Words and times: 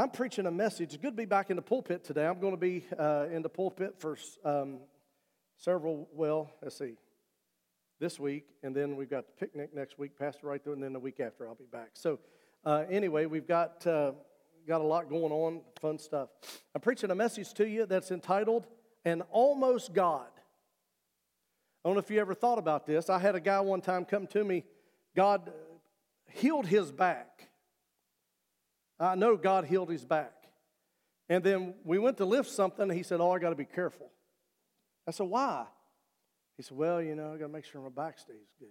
I'm 0.00 0.08
preaching 0.08 0.46
a 0.46 0.50
message. 0.50 0.94
It's 0.94 0.96
good 0.96 1.10
to 1.10 1.16
be 1.16 1.26
back 1.26 1.50
in 1.50 1.56
the 1.56 1.62
pulpit 1.62 2.04
today. 2.04 2.26
I'm 2.26 2.40
going 2.40 2.54
to 2.54 2.56
be 2.56 2.86
uh, 2.98 3.26
in 3.30 3.42
the 3.42 3.50
pulpit 3.50 3.96
for 3.98 4.16
um, 4.46 4.78
several, 5.58 6.08
well, 6.14 6.50
let's 6.62 6.78
see, 6.78 6.94
this 7.98 8.18
week, 8.18 8.46
and 8.62 8.74
then 8.74 8.96
we've 8.96 9.10
got 9.10 9.26
the 9.26 9.32
picnic 9.34 9.74
next 9.74 9.98
week, 9.98 10.18
Pastor 10.18 10.46
right 10.46 10.64
there, 10.64 10.72
and 10.72 10.82
then 10.82 10.94
the 10.94 10.98
week 10.98 11.20
after 11.20 11.46
I'll 11.46 11.54
be 11.54 11.66
back. 11.70 11.90
So, 11.92 12.18
uh, 12.64 12.84
anyway, 12.88 13.26
we've 13.26 13.46
got, 13.46 13.86
uh, 13.86 14.12
got 14.66 14.80
a 14.80 14.84
lot 14.84 15.10
going 15.10 15.32
on, 15.32 15.60
fun 15.82 15.98
stuff. 15.98 16.30
I'm 16.74 16.80
preaching 16.80 17.10
a 17.10 17.14
message 17.14 17.52
to 17.52 17.68
you 17.68 17.84
that's 17.84 18.10
entitled 18.10 18.68
An 19.04 19.20
Almost 19.30 19.92
God. 19.92 20.30
I 21.84 21.90
don't 21.90 21.94
know 21.94 22.00
if 22.00 22.10
you 22.10 22.20
ever 22.20 22.32
thought 22.32 22.58
about 22.58 22.86
this. 22.86 23.10
I 23.10 23.18
had 23.18 23.34
a 23.34 23.40
guy 23.40 23.60
one 23.60 23.82
time 23.82 24.06
come 24.06 24.26
to 24.28 24.44
me, 24.44 24.64
God 25.14 25.52
healed 26.30 26.68
his 26.68 26.90
back. 26.90 27.49
I 29.00 29.14
know 29.14 29.36
God 29.36 29.64
healed 29.64 29.88
his 29.88 30.04
back. 30.04 30.32
And 31.28 31.42
then 31.42 31.74
we 31.84 31.98
went 31.98 32.18
to 32.18 32.24
lift 32.24 32.50
something, 32.50 32.90
he 32.90 33.02
said, 33.02 33.20
Oh, 33.20 33.30
I 33.30 33.38
got 33.38 33.50
to 33.50 33.56
be 33.56 33.64
careful. 33.64 34.10
I 35.06 35.12
said, 35.12 35.26
Why? 35.26 35.64
He 36.56 36.62
said, 36.62 36.76
Well, 36.76 37.00
you 37.00 37.14
know, 37.14 37.32
I 37.32 37.38
got 37.38 37.46
to 37.46 37.52
make 37.52 37.64
sure 37.64 37.80
my 37.80 37.88
back 37.88 38.18
stays 38.18 38.36
good. 38.58 38.68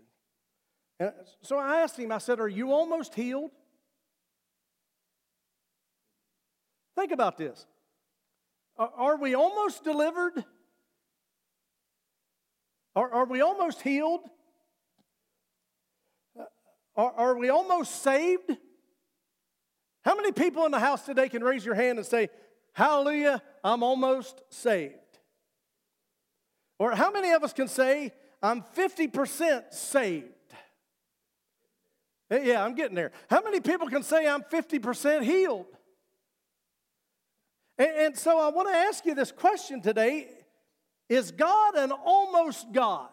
And 1.00 1.14
so 1.42 1.58
I 1.58 1.82
asked 1.82 1.98
him, 1.98 2.12
I 2.12 2.18
said, 2.20 2.40
Are 2.40 2.48
you 2.48 2.72
almost 2.72 3.16
healed? 3.16 3.52
Think 6.96 7.12
about 7.12 7.38
this. 7.38 7.66
Are 8.78 9.18
we 9.18 9.36
almost 9.36 9.84
delivered? 9.84 10.46
Are, 12.96 13.12
are 13.12 13.26
we 13.26 13.42
almost 13.42 13.82
healed? 13.82 14.22
Are, 16.96 17.12
are 17.12 17.38
we 17.38 17.50
almost 17.50 18.04
saved? 18.04 18.58
How 20.10 20.16
many 20.16 20.32
people 20.32 20.66
in 20.66 20.72
the 20.72 20.80
house 20.80 21.06
today 21.06 21.30
can 21.30 21.44
raise 21.44 21.64
your 21.64 21.76
hand 21.76 22.00
and 22.00 22.08
say, 22.08 22.30
Hallelujah, 22.74 23.44
I'm 23.64 23.84
almost 23.84 24.42
saved? 24.50 24.96
Or 26.80 26.96
how 26.96 27.12
many 27.12 27.30
of 27.30 27.44
us 27.44 27.54
can 27.54 27.68
say, 27.68 28.12
I'm 28.42 28.64
50% 28.76 29.72
saved? 29.72 30.26
Eh, 32.32 32.40
yeah, 32.44 32.66
I'm 32.66 32.74
getting 32.74 32.96
there. 32.96 33.12
How 33.30 33.44
many 33.44 33.60
people 33.60 33.88
can 33.88 34.02
say 34.02 34.28
I'm 34.28 34.42
50% 34.42 35.22
healed? 35.22 35.68
And, 37.78 37.92
and 37.96 38.18
so 38.18 38.40
I 38.40 38.50
want 38.50 38.68
to 38.70 38.76
ask 38.76 39.06
you 39.06 39.14
this 39.14 39.32
question 39.32 39.80
today 39.80 40.28
Is 41.08 41.30
God 41.30 41.76
an 41.76 41.92
almost 41.92 42.66
God? 42.72 43.10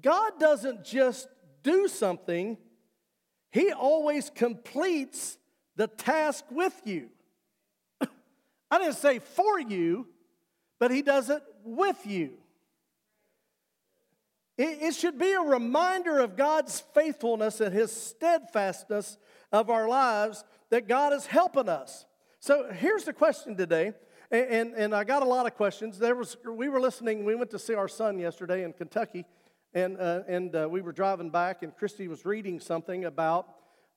God 0.00 0.32
doesn't 0.38 0.84
just 0.84 1.26
do 1.64 1.88
something, 1.88 2.56
He 3.50 3.72
always 3.72 4.30
completes 4.30 5.38
the 5.76 5.86
task 5.86 6.44
with 6.50 6.80
you. 6.84 7.08
I 8.70 8.78
didn't 8.78 8.96
say 8.96 9.20
for 9.20 9.58
you, 9.58 10.06
but 10.78 10.90
He 10.90 11.02
does 11.02 11.30
it 11.30 11.42
with 11.64 12.06
you. 12.06 12.34
It, 14.56 14.78
it 14.82 14.94
should 14.94 15.18
be 15.18 15.32
a 15.32 15.40
reminder 15.40 16.18
of 16.18 16.36
God's 16.36 16.80
faithfulness 16.94 17.60
and 17.60 17.72
His 17.72 17.92
steadfastness 17.92 19.16
of 19.52 19.70
our 19.70 19.88
lives 19.88 20.44
that 20.70 20.88
God 20.88 21.12
is 21.12 21.26
helping 21.26 21.68
us. 21.68 22.04
So 22.40 22.70
here's 22.72 23.04
the 23.04 23.12
question 23.12 23.56
today. 23.56 23.92
And, 24.30 24.50
and, 24.50 24.74
and, 24.74 24.94
I 24.94 25.04
got 25.04 25.22
a 25.22 25.26
lot 25.26 25.46
of 25.46 25.54
questions. 25.54 25.98
There 25.98 26.14
was, 26.14 26.36
we 26.44 26.68
were 26.68 26.80
listening, 26.80 27.24
we 27.24 27.34
went 27.34 27.50
to 27.52 27.58
see 27.58 27.74
our 27.74 27.88
son 27.88 28.18
yesterday 28.18 28.62
in 28.62 28.74
Kentucky, 28.74 29.24
and, 29.74 29.98
uh, 29.98 30.22
and 30.26 30.54
uh, 30.56 30.68
we 30.70 30.80
were 30.80 30.92
driving 30.92 31.30
back, 31.30 31.62
and 31.62 31.76
Christy 31.76 32.08
was 32.08 32.24
reading 32.24 32.58
something 32.58 33.04
about, 33.04 33.48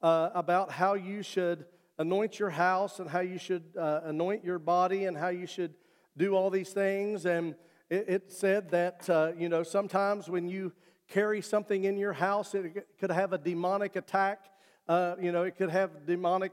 uh, 0.02 0.30
about 0.34 0.72
how 0.72 0.96
you 0.96 1.24
should 1.24 1.66
anoint 1.98 2.40
your 2.40 2.50
house 2.50 3.00
and 3.00 3.10
how 3.10 3.22
you 3.22 3.38
should 3.38 3.64
uh, 3.80 4.02
anoint 4.04 4.44
your 4.44 4.60
body 4.60 5.06
and 5.06 5.16
how 5.16 5.30
you 5.30 5.48
should 5.48 5.74
do 6.18 6.36
all 6.36 6.50
these 6.50 6.72
things. 6.72 7.26
And 7.26 7.56
it, 7.90 8.06
it 8.10 8.32
said 8.32 8.72
that, 8.72 9.10
uh, 9.10 9.32
you 9.38 9.48
know, 9.48 9.64
sometimes 9.64 10.30
when 10.30 10.50
you 10.50 10.74
carry 11.08 11.42
something 11.42 11.86
in 11.86 11.98
your 11.98 12.14
house, 12.14 12.54
it 12.54 12.88
could 13.00 13.12
have 13.12 13.32
a 13.32 13.38
demonic 13.38 13.96
attack. 13.96 14.46
Uh, 14.88 15.16
you 15.22 15.32
know, 15.32 15.44
it 15.44 15.56
could 15.56 15.70
have 15.70 16.06
demonic 16.06 16.52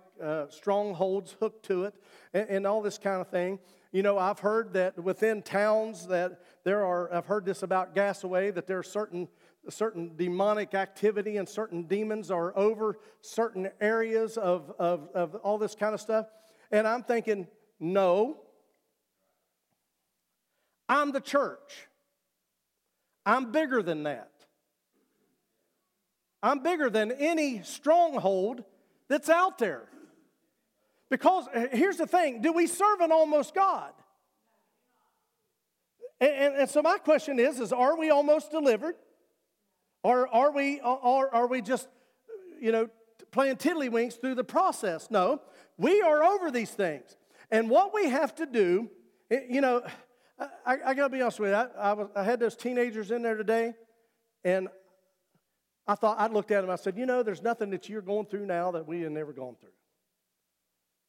strongholds 0.50 1.34
hooked 1.40 1.64
to 1.64 1.84
it 1.84 1.94
and, 2.32 2.48
and 2.50 2.66
all 2.66 2.82
this 2.82 2.98
kind 2.98 3.20
of 3.20 3.28
thing. 3.28 3.58
You 3.90 4.02
know, 4.02 4.18
I've 4.18 4.38
heard 4.38 4.74
that 4.74 5.02
within 5.02 5.42
towns 5.42 6.08
that 6.08 6.40
there 6.64 6.84
are, 6.84 7.12
I've 7.12 7.26
heard 7.26 7.44
this 7.44 7.62
about 7.62 7.94
Gassaway, 7.94 8.54
that 8.54 8.66
there 8.66 8.78
are 8.78 8.82
certain, 8.82 9.28
certain 9.68 10.16
demonic 10.16 10.74
activity 10.74 11.36
and 11.36 11.48
certain 11.48 11.84
demons 11.84 12.30
are 12.30 12.56
over 12.56 12.98
certain 13.20 13.70
areas 13.80 14.36
of, 14.36 14.72
of, 14.78 15.08
of 15.14 15.34
all 15.36 15.58
this 15.58 15.74
kind 15.74 15.94
of 15.94 16.00
stuff. 16.00 16.26
And 16.70 16.86
I'm 16.86 17.02
thinking, 17.02 17.46
no, 17.80 18.40
I'm 20.88 21.12
the 21.12 21.20
church. 21.20 21.88
I'm 23.24 23.52
bigger 23.52 23.82
than 23.82 24.04
that. 24.04 24.30
I'm 26.42 26.62
bigger 26.62 26.88
than 26.88 27.12
any 27.12 27.62
stronghold 27.62 28.64
that's 29.08 29.28
out 29.28 29.58
there. 29.58 29.88
Because 31.10 31.48
uh, 31.54 31.66
here's 31.72 31.96
the 31.96 32.06
thing 32.06 32.42
do 32.42 32.52
we 32.52 32.66
serve 32.66 33.00
an 33.00 33.12
almost 33.12 33.54
God? 33.54 33.92
And, 36.20 36.30
and, 36.30 36.56
and, 36.56 36.70
so 36.70 36.82
my 36.82 36.98
question 36.98 37.38
is, 37.38 37.60
is 37.60 37.72
are 37.72 37.96
we 37.96 38.10
almost 38.10 38.50
delivered? 38.50 38.96
Or 40.02 40.28
are 40.28 40.52
we, 40.52 40.80
or 40.80 41.34
are 41.34 41.46
we 41.46 41.60
just, 41.60 41.88
you 42.60 42.72
know, 42.72 42.88
playing 43.30 43.56
tiddlywinks 43.56 44.20
through 44.20 44.36
the 44.36 44.44
process? 44.44 45.10
No, 45.10 45.42
we 45.76 46.00
are 46.02 46.22
over 46.22 46.50
these 46.50 46.70
things. 46.70 47.16
And 47.50 47.68
what 47.68 47.92
we 47.94 48.08
have 48.08 48.34
to 48.36 48.46
do, 48.46 48.90
you 49.30 49.60
know, 49.60 49.82
I, 50.64 50.76
I 50.86 50.94
got 50.94 51.08
to 51.08 51.08
be 51.08 51.20
honest 51.20 51.40
with 51.40 51.50
you. 51.50 51.56
I, 51.56 51.66
I, 51.78 51.92
was, 51.94 52.08
I 52.14 52.22
had 52.22 52.38
those 52.38 52.54
teenagers 52.54 53.10
in 53.10 53.22
there 53.22 53.36
today, 53.36 53.74
and 54.44 54.68
I 55.86 55.94
thought, 55.94 56.18
I 56.20 56.26
looked 56.28 56.50
at 56.50 56.60
them, 56.60 56.70
I 56.70 56.76
said, 56.76 56.96
you 56.96 57.06
know, 57.06 57.22
there's 57.22 57.42
nothing 57.42 57.70
that 57.70 57.88
you're 57.88 58.02
going 58.02 58.26
through 58.26 58.46
now 58.46 58.70
that 58.72 58.86
we 58.86 59.00
have 59.00 59.12
never 59.12 59.32
gone 59.32 59.56
through. 59.58 59.70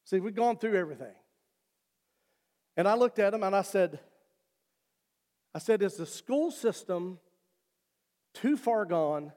See, 0.04 0.18
we've 0.18 0.34
gone 0.34 0.56
through 0.56 0.76
everything. 0.76 1.14
And 2.76 2.88
I 2.88 2.94
looked 2.94 3.18
at 3.18 3.32
them 3.32 3.42
and 3.42 3.54
I 3.54 3.62
said, 3.62 4.00
I 5.54 5.58
said, 5.58 5.82
is 5.82 5.96
the 5.96 6.06
school 6.06 6.50
system 6.50 7.18
too 8.34 8.56
far 8.56 8.84
gone 8.84 9.32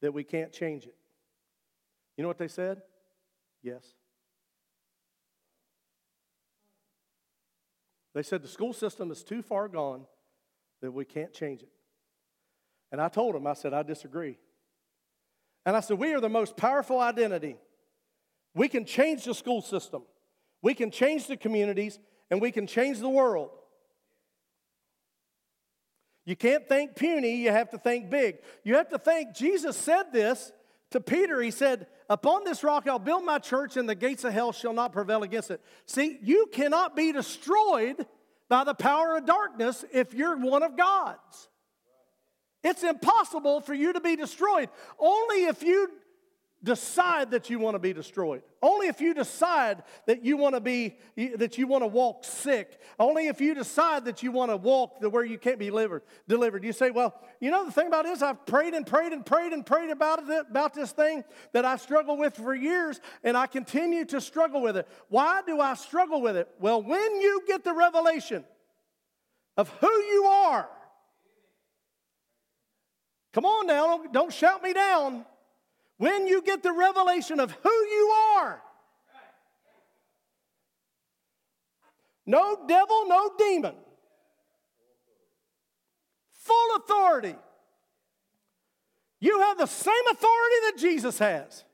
that 0.00 0.12
we 0.12 0.24
can't 0.24 0.52
change 0.52 0.84
it? 0.84 0.96
You 2.16 2.22
know 2.22 2.28
what 2.28 2.38
they 2.38 2.48
said? 2.48 2.82
Yes. 3.62 3.84
They 8.14 8.22
said 8.22 8.42
the 8.42 8.48
school 8.48 8.72
system 8.72 9.10
is 9.10 9.22
too 9.22 9.42
far 9.42 9.68
gone 9.68 10.06
that 10.80 10.90
we 10.90 11.04
can't 11.04 11.32
change 11.32 11.62
it. 11.62 11.68
And 12.90 13.00
I 13.00 13.08
told 13.08 13.34
them, 13.34 13.46
I 13.46 13.52
said, 13.52 13.74
I 13.74 13.82
disagree. 13.82 14.38
And 15.66 15.76
I 15.76 15.80
said, 15.80 15.98
we 15.98 16.14
are 16.14 16.20
the 16.20 16.28
most 16.28 16.56
powerful 16.56 17.00
identity 17.00 17.56
we 18.56 18.68
can 18.68 18.86
change 18.86 19.24
the 19.24 19.34
school 19.34 19.60
system, 19.60 20.02
we 20.62 20.72
can 20.72 20.90
change 20.90 21.26
the 21.26 21.36
communities, 21.36 21.98
and 22.30 22.40
we 22.40 22.50
can 22.50 22.66
change 22.66 22.98
the 22.98 23.08
world. 23.08 23.50
You 26.26 26.36
can't 26.36 26.68
think 26.68 26.96
puny, 26.96 27.36
you 27.36 27.50
have 27.50 27.70
to 27.70 27.78
think 27.78 28.10
big. 28.10 28.38
You 28.64 28.74
have 28.74 28.88
to 28.90 28.98
think, 28.98 29.34
Jesus 29.34 29.76
said 29.76 30.12
this 30.12 30.52
to 30.90 31.00
Peter. 31.00 31.40
He 31.40 31.52
said, 31.52 31.86
Upon 32.10 32.44
this 32.44 32.62
rock 32.62 32.86
I'll 32.88 32.98
build 32.98 33.24
my 33.24 33.38
church, 33.38 33.76
and 33.76 33.88
the 33.88 33.94
gates 33.94 34.24
of 34.24 34.32
hell 34.32 34.52
shall 34.52 34.72
not 34.72 34.92
prevail 34.92 35.22
against 35.22 35.50
it. 35.50 35.60
See, 35.86 36.18
you 36.22 36.48
cannot 36.52 36.96
be 36.96 37.12
destroyed 37.12 38.06
by 38.48 38.64
the 38.64 38.74
power 38.74 39.16
of 39.16 39.24
darkness 39.24 39.84
if 39.92 40.14
you're 40.14 40.36
one 40.36 40.62
of 40.62 40.76
God's. 40.76 41.48
It's 42.62 42.82
impossible 42.82 43.60
for 43.60 43.74
you 43.74 43.92
to 43.92 44.00
be 44.00 44.16
destroyed. 44.16 44.68
Only 44.98 45.44
if 45.44 45.62
you 45.62 45.90
decide 46.62 47.30
that 47.30 47.50
you 47.50 47.58
want 47.58 47.74
to 47.74 47.78
be 47.78 47.92
destroyed. 47.92 48.42
Only 48.62 48.88
if 48.88 49.00
you 49.00 49.14
decide 49.14 49.84
that 50.06 50.24
you 50.24 50.36
want 50.36 50.54
to 50.54 50.60
be 50.60 50.96
that 51.36 51.58
you 51.58 51.66
want 51.66 51.82
to 51.82 51.86
walk 51.86 52.24
sick. 52.24 52.80
Only 52.98 53.28
if 53.28 53.40
you 53.40 53.54
decide 53.54 54.06
that 54.06 54.22
you 54.22 54.32
want 54.32 54.50
to 54.50 54.56
walk 54.56 55.00
the 55.00 55.10
where 55.10 55.24
you 55.24 55.38
can't 55.38 55.58
be 55.58 55.66
delivered. 55.66 56.02
Delivered. 56.26 56.64
You 56.64 56.72
say, 56.72 56.90
"Well, 56.90 57.14
you 57.40 57.50
know 57.50 57.64
the 57.64 57.72
thing 57.72 57.86
about 57.86 58.06
it 58.06 58.10
is 58.10 58.22
I've 58.22 58.44
prayed 58.46 58.74
and 58.74 58.86
prayed 58.86 59.12
and 59.12 59.24
prayed 59.24 59.52
and 59.52 59.64
prayed 59.64 59.90
about 59.90 60.28
it 60.28 60.46
about 60.50 60.74
this 60.74 60.92
thing 60.92 61.24
that 61.52 61.64
I 61.64 61.76
struggle 61.76 62.16
with 62.16 62.36
for 62.36 62.54
years 62.54 63.00
and 63.22 63.36
I 63.36 63.46
continue 63.46 64.04
to 64.06 64.20
struggle 64.20 64.60
with 64.62 64.76
it. 64.76 64.88
Why 65.08 65.42
do 65.46 65.60
I 65.60 65.74
struggle 65.74 66.20
with 66.20 66.36
it? 66.36 66.48
Well, 66.58 66.82
when 66.82 67.20
you 67.20 67.42
get 67.46 67.64
the 67.64 67.74
revelation 67.74 68.44
of 69.56 69.68
who 69.80 69.92
you 69.92 70.24
are, 70.24 70.68
Come 73.36 73.44
on 73.44 73.66
now, 73.66 74.02
don't 74.10 74.32
shout 74.32 74.62
me 74.62 74.72
down. 74.72 75.26
When 75.98 76.26
you 76.26 76.42
get 76.42 76.62
the 76.62 76.72
revelation 76.72 77.40
of 77.40 77.52
who 77.62 77.70
you 77.70 78.14
are, 78.38 78.62
no 82.26 82.58
devil, 82.66 83.04
no 83.06 83.30
demon, 83.38 83.74
full 86.32 86.76
authority. 86.76 87.34
You 89.20 89.40
have 89.40 89.58
the 89.58 89.66
same 89.66 90.06
authority 90.10 90.56
that 90.64 90.74
Jesus 90.76 91.18
has. 91.18 91.64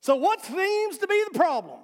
So, 0.00 0.14
what 0.14 0.44
seems 0.44 0.98
to 0.98 1.06
be 1.06 1.24
the 1.32 1.36
problem? 1.36 1.80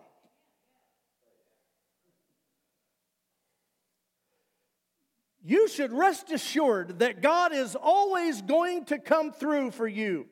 You 5.45 5.69
should 5.69 5.93
rest 5.93 6.31
assured 6.31 7.01
that 7.01 7.21
God 7.21 7.53
is 7.53 7.75
always 7.75 8.43
going 8.43 8.85
to 8.87 8.99
come 8.99 9.33
through 9.33 9.73
for 9.73 9.89
you, 9.89 10.29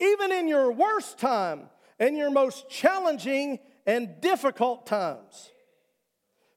even 0.00 0.32
in 0.32 0.48
your 0.48 0.70
worst 0.72 1.18
time 1.18 1.68
and 1.98 2.16
your 2.16 2.30
most 2.30 2.68
challenging 2.68 3.58
and 3.86 4.20
difficult 4.20 4.86
times. 4.86 5.50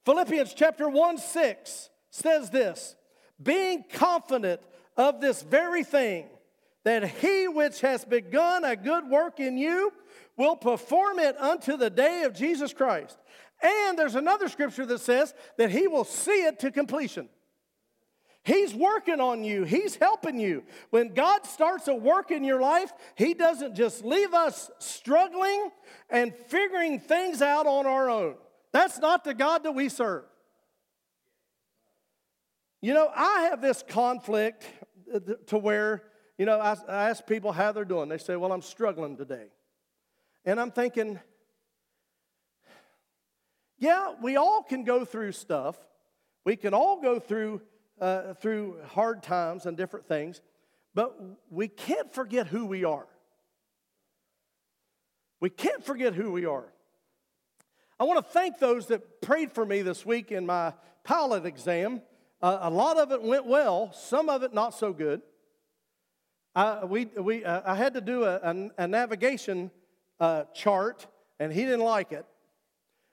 Philippians 0.06 0.54
chapter 0.54 0.90
1 0.90 1.18
6 1.18 1.90
says 2.10 2.50
this 2.50 2.96
being 3.42 3.84
confident 3.94 4.62
of 4.98 5.22
this 5.22 5.42
very 5.42 5.84
thing, 5.84 6.28
that 6.84 7.08
he 7.08 7.48
which 7.48 7.82
has 7.82 8.04
begun 8.04 8.66
a 8.66 8.76
good 8.76 9.08
work 9.08 9.40
in 9.40 9.58
you 9.58 9.94
will 10.38 10.56
perform 10.56 11.20
it 11.20 11.38
unto 11.40 11.78
the 11.78 11.90
day 11.90 12.24
of 12.24 12.34
Jesus 12.34 12.74
Christ. 12.74 13.18
And 13.62 14.00
there's 14.00 14.16
another 14.16 14.48
scripture 14.48 14.86
that 14.86 15.02
says 15.02 15.34
that 15.58 15.70
he 15.70 15.88
will 15.88 16.06
see 16.06 16.46
it 16.46 16.60
to 16.60 16.72
completion. 16.72 17.30
He's 18.50 18.74
working 18.74 19.19
on 19.19 19.44
you, 19.44 19.63
He's 19.63 19.96
helping 19.96 20.40
you. 20.40 20.63
When 20.90 21.13
God 21.13 21.46
starts 21.46 21.88
a 21.88 21.94
work 21.94 22.31
in 22.31 22.44
your 22.44 22.60
life, 22.60 22.92
He 23.13 23.36
doesn't 23.36 23.75
just 23.75 24.04
leave 24.04 24.34
us 24.34 24.72
struggling 24.80 25.69
and 26.10 26.34
figuring 26.34 27.00
things 27.00 27.44
out 27.44 27.68
on 27.68 27.86
our 27.86 28.10
own. 28.10 28.38
That's 28.72 28.98
not 28.98 29.24
the 29.24 29.36
God 29.36 29.62
that 29.63 29.74
we 29.74 29.88
serve. 29.88 30.24
You 32.81 32.96
know, 32.96 33.12
I 33.16 33.50
have 33.51 33.62
this 33.62 33.84
conflict 33.88 34.66
to 35.48 35.57
where, 35.60 36.02
you 36.40 36.48
know, 36.48 36.60
I, 36.60 36.75
I 36.88 37.10
ask 37.10 37.28
people 37.28 37.52
how 37.52 37.72
they're 37.72 37.86
doing. 37.86 38.10
They 38.10 38.18
say, 38.18 38.36
Well, 38.36 38.52
I'm 38.52 38.63
struggling 38.63 39.16
today. 39.16 39.45
And 40.44 40.60
I'm 40.60 40.72
thinking, 40.72 41.19
yeah, 43.78 44.13
we 44.24 44.38
all 44.38 44.63
can 44.63 44.86
go 44.86 45.06
through 45.06 45.34
stuff. 45.34 45.78
We 46.45 46.56
can 46.56 46.74
all 46.74 47.00
go 47.00 47.19
through 47.19 47.62
uh, 48.01 48.34
through 48.36 48.78
hard 48.90 49.24
times 49.24 49.66
and 49.66 49.78
different 49.78 50.07
things, 50.07 50.42
but 50.94 51.16
we 51.50 51.68
can't 51.68 52.13
forget 52.13 52.48
who 52.48 52.66
we 52.66 52.84
are. 52.84 53.07
We 55.40 55.50
can't 55.50 55.84
forget 55.84 56.13
who 56.13 56.31
we 56.31 56.46
are. 56.46 56.66
I 58.00 58.04
want 58.06 58.25
to 58.25 58.31
thank 58.31 58.60
those 58.60 58.88
that 58.88 59.22
prayed 59.22 59.51
for 59.51 59.66
me 59.66 59.81
this 59.81 60.06
week 60.06 60.31
in 60.31 60.46
my 60.46 60.74
pilot 61.04 61.46
exam. 61.46 62.01
Uh, 62.42 62.60
a 62.62 62.69
lot 62.69 62.98
of 62.98 63.12
it 63.12 63.22
went 63.22 63.46
well, 63.46 63.92
some 63.94 64.30
of 64.30 64.44
it 64.44 64.54
not 64.54 64.74
so 64.74 64.94
good. 64.94 65.22
I, 66.56 66.86
we, 66.86 67.06
we, 67.06 67.44
uh, 67.44 67.62
I 67.66 67.75
had 67.75 67.94
to 67.94 68.02
do 68.02 68.24
a, 68.24 68.36
a, 68.38 68.69
a 68.84 68.88
navigation 68.88 69.72
uh, 70.19 70.45
chart, 70.54 71.07
and 71.40 71.54
he 71.54 71.62
didn't 71.63 71.81
like 71.81 72.12
it. 72.12 72.25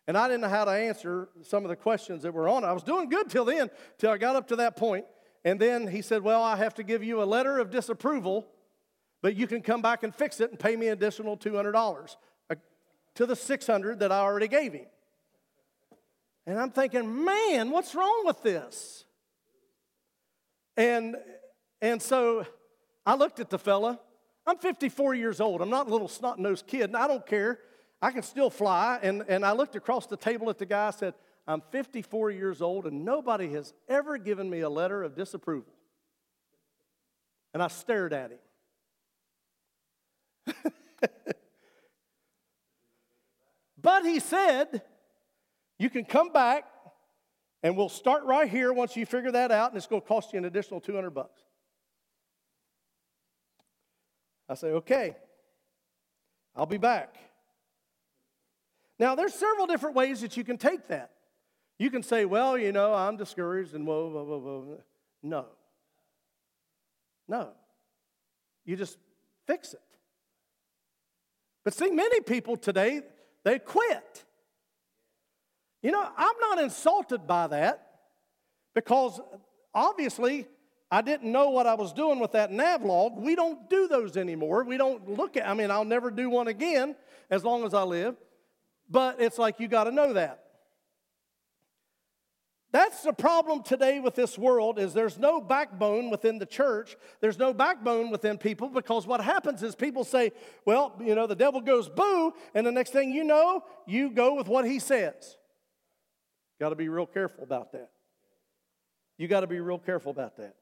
And 0.07 0.17
I 0.17 0.29
didn't 0.29 0.43
know 0.43 0.49
how 0.49 0.65
to 0.65 0.71
answer 0.71 1.29
some 1.43 1.65
of 1.65 1.69
the 1.69 1.77
questions 1.77 2.23
that 2.23 2.33
were 2.33 2.49
on 2.49 2.63
it. 2.63 2.67
I 2.67 2.73
was 2.73 2.85
doing 2.85 3.09
good 3.09 3.29
till 3.29 3.45
then, 3.45 3.71
till 3.99 4.11
I 4.11 4.19
got 4.19 4.37
up 4.37 4.49
to 4.49 4.57
that 4.57 4.77
point. 4.77 5.05
And 5.45 5.61
then 5.61 5.87
he 5.89 6.03
said, 6.03 6.23
Well, 6.23 6.43
I 6.43 6.57
have 6.57 6.75
to 6.75 6.83
give 6.83 7.03
you 7.03 7.23
a 7.23 7.25
letter 7.25 7.59
of 7.59 7.71
disapproval, 7.71 8.47
but 9.23 9.37
you 9.37 9.47
can 9.47 9.63
come 9.63 9.83
back 9.83 10.03
and 10.03 10.15
fix 10.15 10.41
it 10.41 10.51
and 10.51 10.59
pay 10.59 10.77
me 10.77 10.89
additional 10.89 11.37
$200 11.37 12.17
uh, 12.51 12.55
to 13.15 13.27
the 13.27 13.37
600 13.37 14.01
that 14.01 14.13
I 14.13 14.21
already 14.21 14.49
gave 14.49 14.73
him. 14.73 14.87
And 16.47 16.59
I'm 16.59 16.71
thinking, 16.71 17.25
man, 17.25 17.71
what's 17.71 17.95
wrong 17.95 18.23
with 18.25 18.43
this? 18.43 19.05
And, 20.77 21.17
and 21.83 22.01
so 22.01 22.47
I 23.05 23.15
looked 23.15 23.41
at 23.41 23.51
the 23.51 23.59
fella. 23.59 23.99
I'm 24.47 24.59
54 24.59 25.15
years 25.15 25.41
old. 25.41 25.61
I'm 25.61 25.71
not 25.71 25.89
a 25.89 25.91
little 25.91 26.09
snot 26.09 26.39
nosed 26.39 26.67
kid, 26.69 26.83
and 26.83 26.97
I 26.97 27.09
don't 27.09 27.27
care. 27.27 27.59
I 28.01 28.11
can 28.11 28.23
still 28.23 28.51
fly. 28.51 28.99
And, 29.03 29.25
and 29.29 29.45
I 29.45 29.53
looked 29.53 29.77
across 29.77 30.07
the 30.07 30.17
table 30.17 30.51
at 30.51 30.59
the 30.59 30.67
guy. 30.67 30.89
I 30.89 30.91
said, 30.91 31.15
I'm 31.47 31.63
54 31.71 32.31
years 32.33 32.61
old, 32.61 32.87
and 32.87 33.05
nobody 33.05 33.53
has 33.53 33.73
ever 33.89 34.19
given 34.19 34.51
me 34.51 34.61
a 34.61 34.69
letter 34.69 35.03
of 35.03 35.15
disapproval. 35.15 35.73
And 37.55 37.63
I 37.63 37.69
stared 37.69 38.13
at 38.13 38.33
him. 38.33 38.39
but 43.81 44.05
he 44.05 44.21
said, 44.21 44.83
You 45.79 45.89
can 45.89 46.05
come 46.05 46.33
back, 46.33 46.65
and 47.63 47.77
we'll 47.77 47.89
start 47.89 48.25
right 48.25 48.49
here 48.49 48.73
once 48.73 48.97
you 48.97 49.07
figure 49.07 49.33
that 49.33 49.53
out, 49.53 49.71
and 49.71 49.77
it's 49.77 49.87
going 49.87 50.03
to 50.03 50.09
cost 50.09 50.33
you 50.33 50.39
an 50.39 50.45
additional 50.45 50.81
200 50.81 51.11
bucks. 51.11 51.41
I 54.49 54.55
say, 54.55 54.69
Okay, 54.69 55.17
I'll 56.55 56.67
be 56.67 56.79
back. 56.79 57.17
Now, 58.99 59.15
there's 59.15 59.35
several 59.35 59.67
different 59.67 59.95
ways 59.95 60.21
that 60.23 60.37
you 60.37 60.45
can 60.45 60.57
take 60.57 60.89
that. 60.89 61.11
You 61.79 61.91
can 61.91 62.03
say, 62.03 62.25
well, 62.25 62.57
you 62.57 62.73
know, 62.73 62.95
I'm 62.95 63.17
discouraged 63.17 63.75
and 63.75 63.87
whoa, 63.87 64.09
whoa, 64.09 64.25
whoa, 64.25 64.39
whoa. 64.39 64.83
No. 65.23 65.47
No. 67.29 67.51
You 68.65 68.77
just 68.77 68.97
fix 69.47 69.75
it. 69.75 69.81
But 71.65 71.75
see, 71.75 71.91
many 71.91 72.21
people 72.21 72.57
today, 72.57 73.03
they 73.45 73.59
quit. 73.59 74.25
You 75.83 75.91
know, 75.91 76.09
I'm 76.17 76.35
not 76.41 76.61
insulted 76.61 77.27
by 77.27 77.49
that 77.49 77.87
because 78.75 79.21
obviously 79.75 80.47
I 80.91 81.03
didn't 81.03 81.31
know 81.31 81.51
what 81.51 81.67
I 81.67 81.75
was 81.75 81.93
doing 81.93 82.21
with 82.21 82.33
that 82.33 82.51
navlog. 82.51 83.17
We 83.17 83.35
don't 83.35 83.69
do 83.69 83.89
those 83.89 84.17
anymore. 84.17 84.65
We 84.65 84.77
don't 84.77 85.09
look 85.09 85.37
at, 85.37 85.47
I 85.47 85.55
mean, 85.55 85.71
I'll 85.71 85.85
never 85.85 86.11
do 86.11 86.31
one 86.31 86.49
again 86.49 86.97
as 87.31 87.45
long 87.45 87.65
as 87.65 87.75
I 87.75 87.83
live. 87.83 88.17
But 88.89 89.21
it's 89.21 89.39
like 89.39 89.61
you 89.61 89.69
got 89.69 89.85
to 89.85 89.91
know 89.91 90.13
that. 90.13 90.43
That's 92.73 93.03
the 93.03 93.13
problem 93.13 93.63
today 93.63 94.01
with 94.01 94.15
this 94.15 94.37
world 94.37 94.79
is 94.79 94.93
there's 94.93 95.19
no 95.19 95.41
backbone 95.41 96.11
within 96.11 96.39
the 96.39 96.47
church. 96.47 96.97
There's 97.21 97.39
no 97.39 97.55
backbone 97.55 98.11
within 98.11 98.39
people 98.39 98.69
because 98.69 99.07
what 99.07 99.21
happens 99.21 99.63
is 99.63 99.75
people 99.75 100.05
say, 100.05 100.33
well, 100.67 100.95
you 101.01 101.15
know, 101.15 101.27
the 101.27 101.37
devil 101.37 101.61
goes 101.61 101.89
boo, 101.89 102.35
and 102.55 102.67
the 102.67 102.73
next 102.73 102.91
thing 102.91 103.13
you 103.13 103.25
know, 103.25 103.63
you 103.87 104.11
go 104.11 104.35
with 104.35 104.49
what 104.49 104.67
he 104.67 104.79
says. 104.79 105.39
Got 106.61 106.71
to 106.71 106.77
be 106.77 106.89
real 106.89 107.07
careful 107.07 107.45
about 107.45 107.73
that. 107.73 107.91
You 109.17 109.29
got 109.29 109.41
to 109.41 109.47
be 109.47 109.61
real 109.61 109.79
careful 109.79 110.11
about 110.11 110.37
that. 110.37 110.57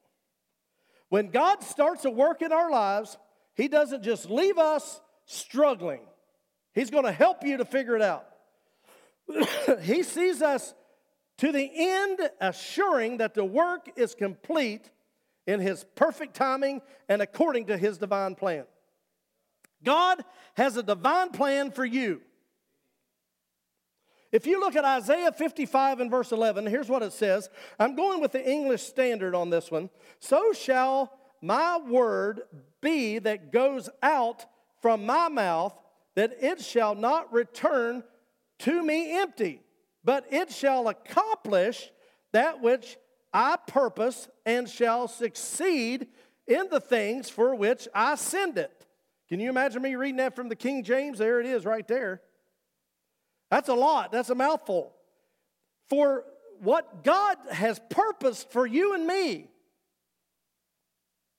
When 1.09 1.29
God 1.29 1.63
starts 1.63 2.05
a 2.05 2.09
work 2.09 2.41
in 2.41 2.51
our 2.51 2.71
lives, 2.71 3.17
he 3.55 3.67
doesn't 3.67 4.03
just 4.03 4.29
leave 4.29 4.57
us 4.57 5.01
struggling. 5.25 6.01
He's 6.75 6.91
going 6.91 7.05
to 7.05 7.11
help 7.11 7.43
you 7.43 7.57
to 7.57 7.65
figure 7.65 7.95
it 7.95 8.01
out. 8.01 8.27
he 9.81 10.03
sees 10.03 10.41
us 10.41 10.75
to 11.37 11.51
the 11.51 11.69
end, 11.73 12.19
assuring 12.39 13.17
that 13.17 13.33
the 13.33 13.45
work 13.45 13.89
is 13.95 14.13
complete 14.13 14.91
in 15.47 15.59
His 15.59 15.85
perfect 15.95 16.35
timing 16.35 16.81
and 17.09 17.21
according 17.21 17.67
to 17.67 17.77
His 17.77 17.97
divine 17.97 18.35
plan. 18.35 18.65
God 19.83 20.23
has 20.55 20.75
a 20.77 20.83
divine 20.83 21.29
plan 21.29 21.71
for 21.71 21.85
you. 21.85 22.21
If 24.31 24.45
you 24.45 24.59
look 24.59 24.75
at 24.75 24.83
Isaiah 24.83 25.31
55 25.31 26.01
and 26.01 26.11
verse 26.11 26.33
11, 26.33 26.65
here's 26.65 26.89
what 26.89 27.03
it 27.03 27.13
says. 27.13 27.49
I'm 27.79 27.95
going 27.95 28.19
with 28.19 28.33
the 28.33 28.45
English 28.45 28.81
standard 28.81 29.33
on 29.33 29.49
this 29.49 29.71
one. 29.71 29.89
So 30.19 30.51
shall 30.51 31.17
my 31.41 31.77
word 31.77 32.41
be 32.81 33.19
that 33.19 33.53
goes 33.53 33.89
out 34.03 34.45
from 34.81 35.05
my 35.05 35.29
mouth 35.29 35.73
that 36.15 36.35
it 36.41 36.61
shall 36.61 36.95
not 36.95 37.31
return 37.31 38.03
to 38.59 38.83
me 38.83 39.17
empty, 39.19 39.61
but 40.03 40.25
it 40.31 40.51
shall 40.51 40.87
accomplish 40.87 41.91
that 42.31 42.61
which 42.61 42.97
I 43.33 43.57
purpose 43.67 44.27
and 44.45 44.69
shall 44.69 45.07
succeed 45.07 46.07
in 46.47 46.67
the 46.69 46.79
things 46.79 47.29
for 47.29 47.55
which 47.55 47.87
I 47.93 48.15
send 48.15 48.57
it. 48.57 48.85
Can 49.27 49.39
you 49.39 49.49
imagine 49.49 49.81
me 49.81 49.95
reading 49.95 50.17
that 50.17 50.35
from 50.35 50.49
the 50.49 50.55
King 50.55 50.83
James? 50.83 51.17
There 51.17 51.39
it 51.39 51.45
is 51.45 51.65
right 51.65 51.87
there. 51.87 52.21
That's 53.51 53.69
a 53.69 53.73
lot, 53.73 54.11
that's 54.11 54.29
a 54.29 54.35
mouthful. 54.35 54.93
For 55.89 56.23
what 56.59 57.03
God 57.03 57.37
has 57.51 57.79
purposed 57.89 58.51
for 58.51 58.65
you 58.65 58.93
and 58.93 59.05
me, 59.05 59.49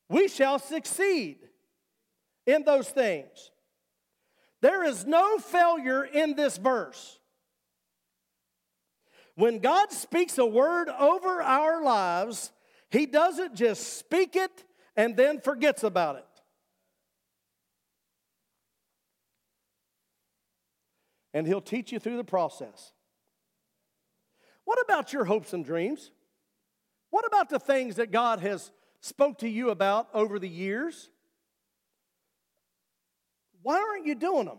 we 0.08 0.28
shall 0.28 0.58
succeed 0.58 1.38
in 2.46 2.64
those 2.64 2.88
things. 2.88 3.50
There 4.66 4.82
is 4.82 5.06
no 5.06 5.38
failure 5.38 6.02
in 6.02 6.34
this 6.34 6.56
verse. 6.56 7.20
When 9.36 9.60
God 9.60 9.92
speaks 9.92 10.38
a 10.38 10.44
word 10.44 10.88
over 10.88 11.40
our 11.40 11.84
lives, 11.84 12.50
He 12.90 13.06
doesn't 13.06 13.54
just 13.54 13.96
speak 13.96 14.34
it 14.34 14.64
and 14.96 15.16
then 15.16 15.40
forgets 15.40 15.84
about 15.84 16.16
it. 16.16 16.26
And 21.32 21.46
He'll 21.46 21.60
teach 21.60 21.92
you 21.92 22.00
through 22.00 22.16
the 22.16 22.24
process. 22.24 22.90
What 24.64 24.80
about 24.84 25.12
your 25.12 25.26
hopes 25.26 25.52
and 25.52 25.64
dreams? 25.64 26.10
What 27.10 27.24
about 27.24 27.50
the 27.50 27.60
things 27.60 27.94
that 27.96 28.10
God 28.10 28.40
has 28.40 28.72
spoke 29.00 29.38
to 29.38 29.48
you 29.48 29.70
about 29.70 30.08
over 30.12 30.40
the 30.40 30.48
years? 30.48 31.08
Why 33.66 33.80
aren't 33.80 34.06
you 34.06 34.14
doing 34.14 34.44
them? 34.44 34.58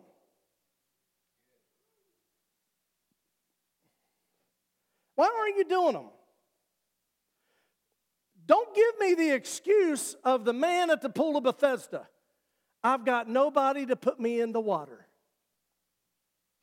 Why 5.15 5.31
aren't 5.39 5.55
you 5.55 5.63
doing 5.63 5.93
them? 5.93 6.07
Don't 8.45 8.75
give 8.75 8.99
me 8.99 9.13
the 9.13 9.33
excuse 9.33 10.17
of 10.25 10.43
the 10.43 10.51
man 10.51 10.89
at 10.89 11.01
the 11.01 11.07
pool 11.07 11.37
of 11.37 11.45
Bethesda. 11.45 12.05
I've 12.83 13.05
got 13.05 13.29
nobody 13.29 13.85
to 13.85 13.95
put 13.95 14.19
me 14.19 14.41
in 14.41 14.51
the 14.51 14.59
water. 14.59 15.07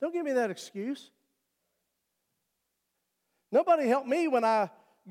Don't 0.03 0.13
give 0.13 0.27
me 0.27 0.33
that 0.33 0.51
excuse. 0.51 1.11
Nobody 3.53 3.89
helped 3.89 4.07
me 4.07 4.29
when 4.29 4.45
I, 4.45 4.69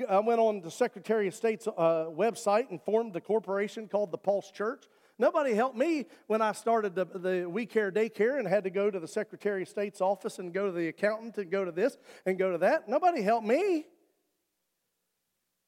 I 0.07 0.19
went 0.19 0.39
on 0.39 0.61
the 0.61 0.69
Secretary 0.69 1.27
of 1.29 1.33
State's 1.33 1.65
uh, 1.65 2.05
website 2.11 2.69
and 2.69 2.79
formed 2.79 3.13
the 3.13 3.21
corporation 3.21 3.87
called 3.87 4.11
the 4.11 4.19
Pulse 4.19 4.51
Church. 4.51 4.83
Nobody 5.23 5.53
helped 5.53 5.77
me 5.77 6.07
when 6.27 6.41
I 6.41 6.51
started 6.51 6.95
the, 6.95 7.05
the 7.05 7.49
We 7.49 7.65
Care 7.65 7.93
Daycare 7.93 8.39
and 8.39 8.45
had 8.45 8.65
to 8.65 8.69
go 8.69 8.91
to 8.91 8.99
the 8.99 9.07
Secretary 9.07 9.61
of 9.61 9.69
State's 9.69 10.01
office 10.01 10.37
and 10.37 10.53
go 10.53 10.65
to 10.65 10.71
the 10.73 10.89
accountant 10.89 11.37
and 11.37 11.49
go 11.49 11.63
to 11.63 11.71
this 11.71 11.95
and 12.25 12.37
go 12.37 12.51
to 12.51 12.57
that. 12.57 12.89
Nobody 12.89 13.21
helped 13.21 13.47
me. 13.47 13.85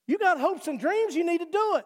You 0.07 0.17
got 0.17 0.41
hopes 0.41 0.67
and 0.67 0.77
dreams, 0.77 1.15
you 1.15 1.25
need 1.25 1.37
to 1.37 1.45
do 1.49 1.75
it. 1.77 1.85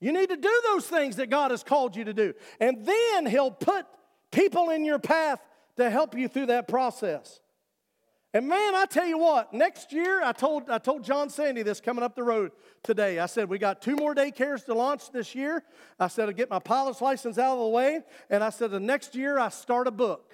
You 0.00 0.12
need 0.12 0.28
to 0.28 0.36
do 0.36 0.62
those 0.66 0.86
things 0.86 1.16
that 1.16 1.30
God 1.30 1.50
has 1.50 1.62
called 1.62 1.96
you 1.96 2.04
to 2.04 2.12
do. 2.12 2.34
And 2.60 2.84
then 2.84 3.24
He'll 3.24 3.52
put 3.52 3.86
people 4.30 4.68
in 4.68 4.84
your 4.84 4.98
path 4.98 5.40
to 5.78 5.88
help 5.88 6.14
you 6.14 6.28
through 6.28 6.46
that 6.46 6.68
process. 6.68 7.40
And 8.34 8.48
man, 8.48 8.74
I 8.74 8.84
tell 8.86 9.06
you 9.06 9.16
what, 9.16 9.54
next 9.54 9.92
year, 9.92 10.20
I 10.20 10.32
told, 10.32 10.68
I 10.68 10.78
told 10.78 11.04
John 11.04 11.30
Sandy 11.30 11.62
this 11.62 11.80
coming 11.80 12.02
up 12.02 12.16
the 12.16 12.24
road 12.24 12.50
today. 12.82 13.20
I 13.20 13.26
said, 13.26 13.48
We 13.48 13.58
got 13.58 13.80
two 13.80 13.94
more 13.94 14.12
daycares 14.12 14.64
to 14.64 14.74
launch 14.74 15.12
this 15.12 15.36
year. 15.36 15.62
I 16.00 16.08
said, 16.08 16.28
I'll 16.28 16.34
get 16.34 16.50
my 16.50 16.58
pilot's 16.58 17.00
license 17.00 17.38
out 17.38 17.52
of 17.52 17.60
the 17.60 17.68
way. 17.68 18.00
And 18.28 18.42
I 18.42 18.50
said, 18.50 18.72
The 18.72 18.80
next 18.80 19.14
year, 19.14 19.38
I 19.38 19.50
start 19.50 19.86
a 19.86 19.92
book. 19.92 20.32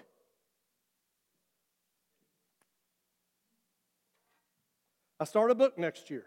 I 5.20 5.24
start 5.24 5.50
a 5.50 5.54
book 5.54 5.76
next 5.76 6.08
year. 6.08 6.24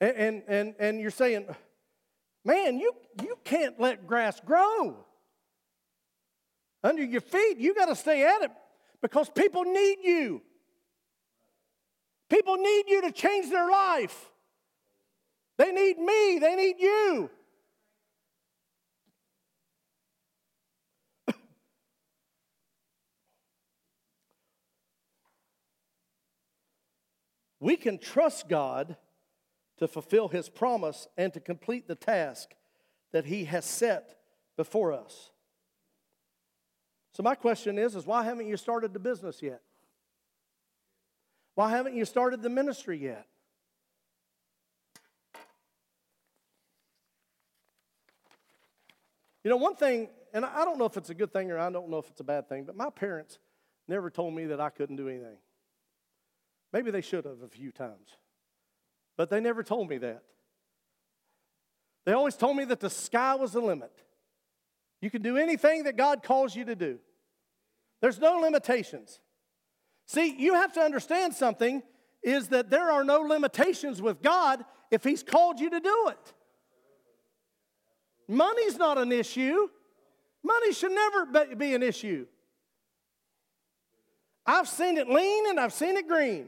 And, 0.00 0.16
and, 0.16 0.42
and, 0.48 0.74
and 0.78 1.00
you're 1.02 1.10
saying, 1.10 1.54
Man, 2.46 2.78
you, 2.78 2.94
you 3.22 3.36
can't 3.44 3.78
let 3.78 4.06
grass 4.06 4.40
grow 4.40 5.04
under 6.88 7.04
your 7.04 7.20
feet. 7.20 7.58
You 7.58 7.74
got 7.74 7.86
to 7.86 7.96
stay 7.96 8.24
at 8.24 8.40
it 8.42 8.50
because 9.02 9.28
people 9.28 9.64
need 9.64 9.98
you. 10.02 10.40
People 12.30 12.56
need 12.56 12.84
you 12.88 13.02
to 13.02 13.12
change 13.12 13.50
their 13.50 13.68
life. 13.70 14.30
They 15.58 15.70
need 15.72 15.98
me, 15.98 16.38
they 16.40 16.56
need 16.56 16.76
you. 16.78 17.30
we 27.60 27.76
can 27.76 27.98
trust 27.98 28.48
God 28.48 28.96
to 29.78 29.88
fulfill 29.88 30.28
His 30.28 30.48
promise 30.48 31.08
and 31.16 31.34
to 31.34 31.40
complete 31.40 31.88
the 31.88 31.96
task 31.96 32.54
that 33.12 33.24
He 33.24 33.44
has 33.46 33.64
set 33.64 34.16
before 34.56 34.92
us. 34.92 35.30
So 37.18 37.24
my 37.24 37.34
question 37.34 37.80
is, 37.80 37.96
is 37.96 38.06
why 38.06 38.22
haven't 38.22 38.46
you 38.46 38.56
started 38.56 38.92
the 38.92 39.00
business 39.00 39.42
yet? 39.42 39.60
Why 41.56 41.68
haven't 41.68 41.96
you 41.96 42.04
started 42.04 42.42
the 42.42 42.48
ministry 42.48 42.96
yet? 42.96 43.26
You 49.42 49.50
know, 49.50 49.56
one 49.56 49.74
thing, 49.74 50.10
and 50.32 50.44
I 50.44 50.64
don't 50.64 50.78
know 50.78 50.84
if 50.84 50.96
it's 50.96 51.10
a 51.10 51.14
good 51.14 51.32
thing 51.32 51.50
or 51.50 51.58
I 51.58 51.68
don't 51.70 51.88
know 51.88 51.98
if 51.98 52.08
it's 52.08 52.20
a 52.20 52.24
bad 52.24 52.48
thing, 52.48 52.62
but 52.62 52.76
my 52.76 52.88
parents 52.88 53.40
never 53.88 54.10
told 54.10 54.32
me 54.32 54.46
that 54.46 54.60
I 54.60 54.70
couldn't 54.70 54.94
do 54.94 55.08
anything. 55.08 55.38
Maybe 56.72 56.92
they 56.92 57.00
should 57.00 57.24
have 57.24 57.42
a 57.42 57.48
few 57.48 57.72
times, 57.72 58.10
but 59.16 59.28
they 59.28 59.40
never 59.40 59.64
told 59.64 59.90
me 59.90 59.98
that. 59.98 60.22
They 62.04 62.12
always 62.12 62.36
told 62.36 62.56
me 62.56 62.64
that 62.66 62.78
the 62.78 62.90
sky 62.90 63.34
was 63.34 63.54
the 63.54 63.60
limit. 63.60 64.04
You 65.00 65.10
can 65.10 65.22
do 65.22 65.36
anything 65.36 65.82
that 65.82 65.96
God 65.96 66.22
calls 66.22 66.54
you 66.54 66.64
to 66.64 66.76
do. 66.76 67.00
There's 68.00 68.18
no 68.18 68.38
limitations. 68.38 69.20
See, 70.06 70.34
you 70.38 70.54
have 70.54 70.72
to 70.74 70.80
understand 70.80 71.34
something 71.34 71.82
is 72.22 72.48
that 72.48 72.70
there 72.70 72.90
are 72.90 73.04
no 73.04 73.20
limitations 73.20 74.00
with 74.00 74.22
God 74.22 74.64
if 74.90 75.04
He's 75.04 75.22
called 75.22 75.60
you 75.60 75.70
to 75.70 75.80
do 75.80 76.08
it. 76.08 76.34
Money's 78.28 78.76
not 78.76 78.98
an 78.98 79.12
issue. 79.12 79.68
Money 80.42 80.72
should 80.72 80.92
never 80.92 81.54
be 81.56 81.74
an 81.74 81.82
issue. 81.82 82.26
I've 84.46 84.68
seen 84.68 84.96
it 84.96 85.08
lean 85.08 85.50
and 85.50 85.60
I've 85.60 85.74
seen 85.74 85.96
it 85.96 86.08
green, 86.08 86.46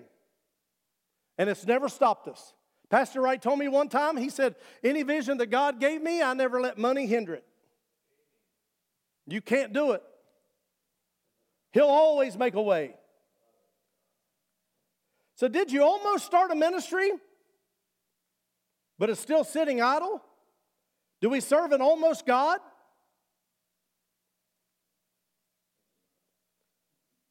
and 1.37 1.51
it's 1.51 1.67
never 1.67 1.89
stopped 1.89 2.29
us. 2.29 2.55
Pastor 2.89 3.21
Wright 3.21 3.41
told 3.41 3.59
me 3.59 3.69
one 3.69 3.89
time, 3.89 4.17
he 4.17 4.31
said, 4.31 4.57
Any 4.83 5.03
vision 5.03 5.39
that 5.39 5.47
God 5.47 5.81
gave 5.81 6.03
me, 6.03 6.23
I 6.23 6.35
never 6.35 6.61
let 6.61 6.77
money 6.77 7.07
hinder 7.07 7.35
it. 7.35 7.45
You 9.27 9.41
can't 9.41 9.73
do 9.73 9.93
it. 9.93 10.03
He'll 11.73 11.85
always 11.85 12.37
make 12.37 12.55
a 12.55 12.63
way. 12.63 12.95
So, 15.37 15.49
did 15.49 15.73
you 15.73 15.83
almost 15.83 16.27
start 16.27 16.51
a 16.51 16.55
ministry, 16.55 17.11
but 18.99 19.09
it's 19.09 19.21
still 19.21 19.45
sitting 19.45 19.81
idle? 19.81 20.23
Do 21.21 21.31
we 21.31 21.41
serve 21.41 21.73
an 21.73 21.81
almost 21.81 22.27
God? 22.27 22.61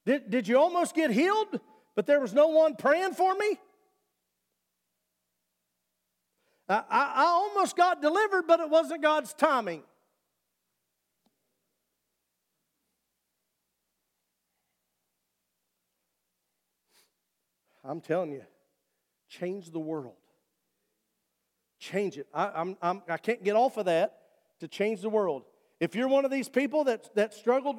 Did, 0.06 0.30
did 0.30 0.48
you 0.48 0.58
almost 0.58 0.96
get 0.96 1.12
healed, 1.12 1.60
but 1.96 2.08
there 2.08 2.20
was 2.20 2.34
no 2.34 2.48
one 2.48 2.76
praying 2.76 3.14
for 3.14 3.36
me? 3.36 3.60
I, 6.68 6.84
I, 6.90 7.14
I 7.16 7.26
almost 7.26 7.76
got 7.76 8.02
delivered, 8.02 8.48
but 8.48 8.60
it 8.60 8.70
wasn't 8.70 9.02
God's 9.02 9.34
timing. 9.34 9.84
I'm 17.90 18.02
telling 18.02 18.32
you, 18.32 18.44
change 19.30 19.72
the 19.72 19.80
world. 19.80 20.14
Change 21.80 22.20
it. 22.20 22.28
I, 22.32 22.52
I'm, 22.54 22.78
I'm, 22.84 23.02
I 23.10 23.18
can't 23.18 23.44
get 23.44 23.56
off 23.56 23.78
of 23.78 23.86
that 23.86 24.20
to 24.60 24.68
change 24.68 25.02
the 25.02 25.10
world. 25.10 25.42
If 25.80 25.96
you're 25.96 26.08
one 26.08 26.24
of 26.24 26.30
these 26.30 26.48
people 26.48 26.84
that, 26.84 27.10
that 27.16 27.34
struggled, 27.34 27.78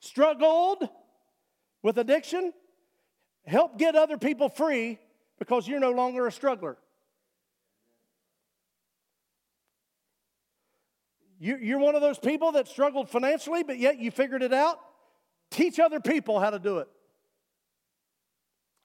struggled 0.00 0.86
with 1.82 1.96
addiction, 1.96 2.52
help 3.46 3.78
get 3.78 3.96
other 3.96 4.18
people 4.18 4.50
free 4.50 4.98
because 5.38 5.66
you're 5.66 5.80
no 5.80 5.92
longer 5.92 6.26
a 6.26 6.32
struggler. 6.32 6.76
You're 11.40 11.78
one 11.78 11.94
of 11.94 12.02
those 12.02 12.18
people 12.18 12.52
that 12.52 12.68
struggled 12.68 13.08
financially, 13.08 13.62
but 13.62 13.78
yet 13.78 13.98
you 13.98 14.10
figured 14.10 14.42
it 14.42 14.52
out. 14.52 14.78
Teach 15.50 15.80
other 15.80 16.00
people 16.00 16.38
how 16.38 16.50
to 16.50 16.58
do 16.58 16.78
it. 16.78 16.88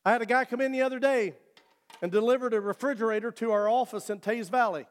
I 0.06 0.12
had 0.12 0.22
a 0.22 0.26
guy 0.26 0.46
come 0.46 0.62
in 0.62 0.72
the 0.72 0.82
other 0.82 1.00
day 1.00 1.34
and 2.02 2.12
delivered 2.12 2.54
a 2.54 2.60
refrigerator 2.60 3.32
to 3.32 3.52
our 3.52 3.70
office 3.70 4.10
in 4.10 4.20
Teays 4.20 4.50
Valley. 4.50 4.86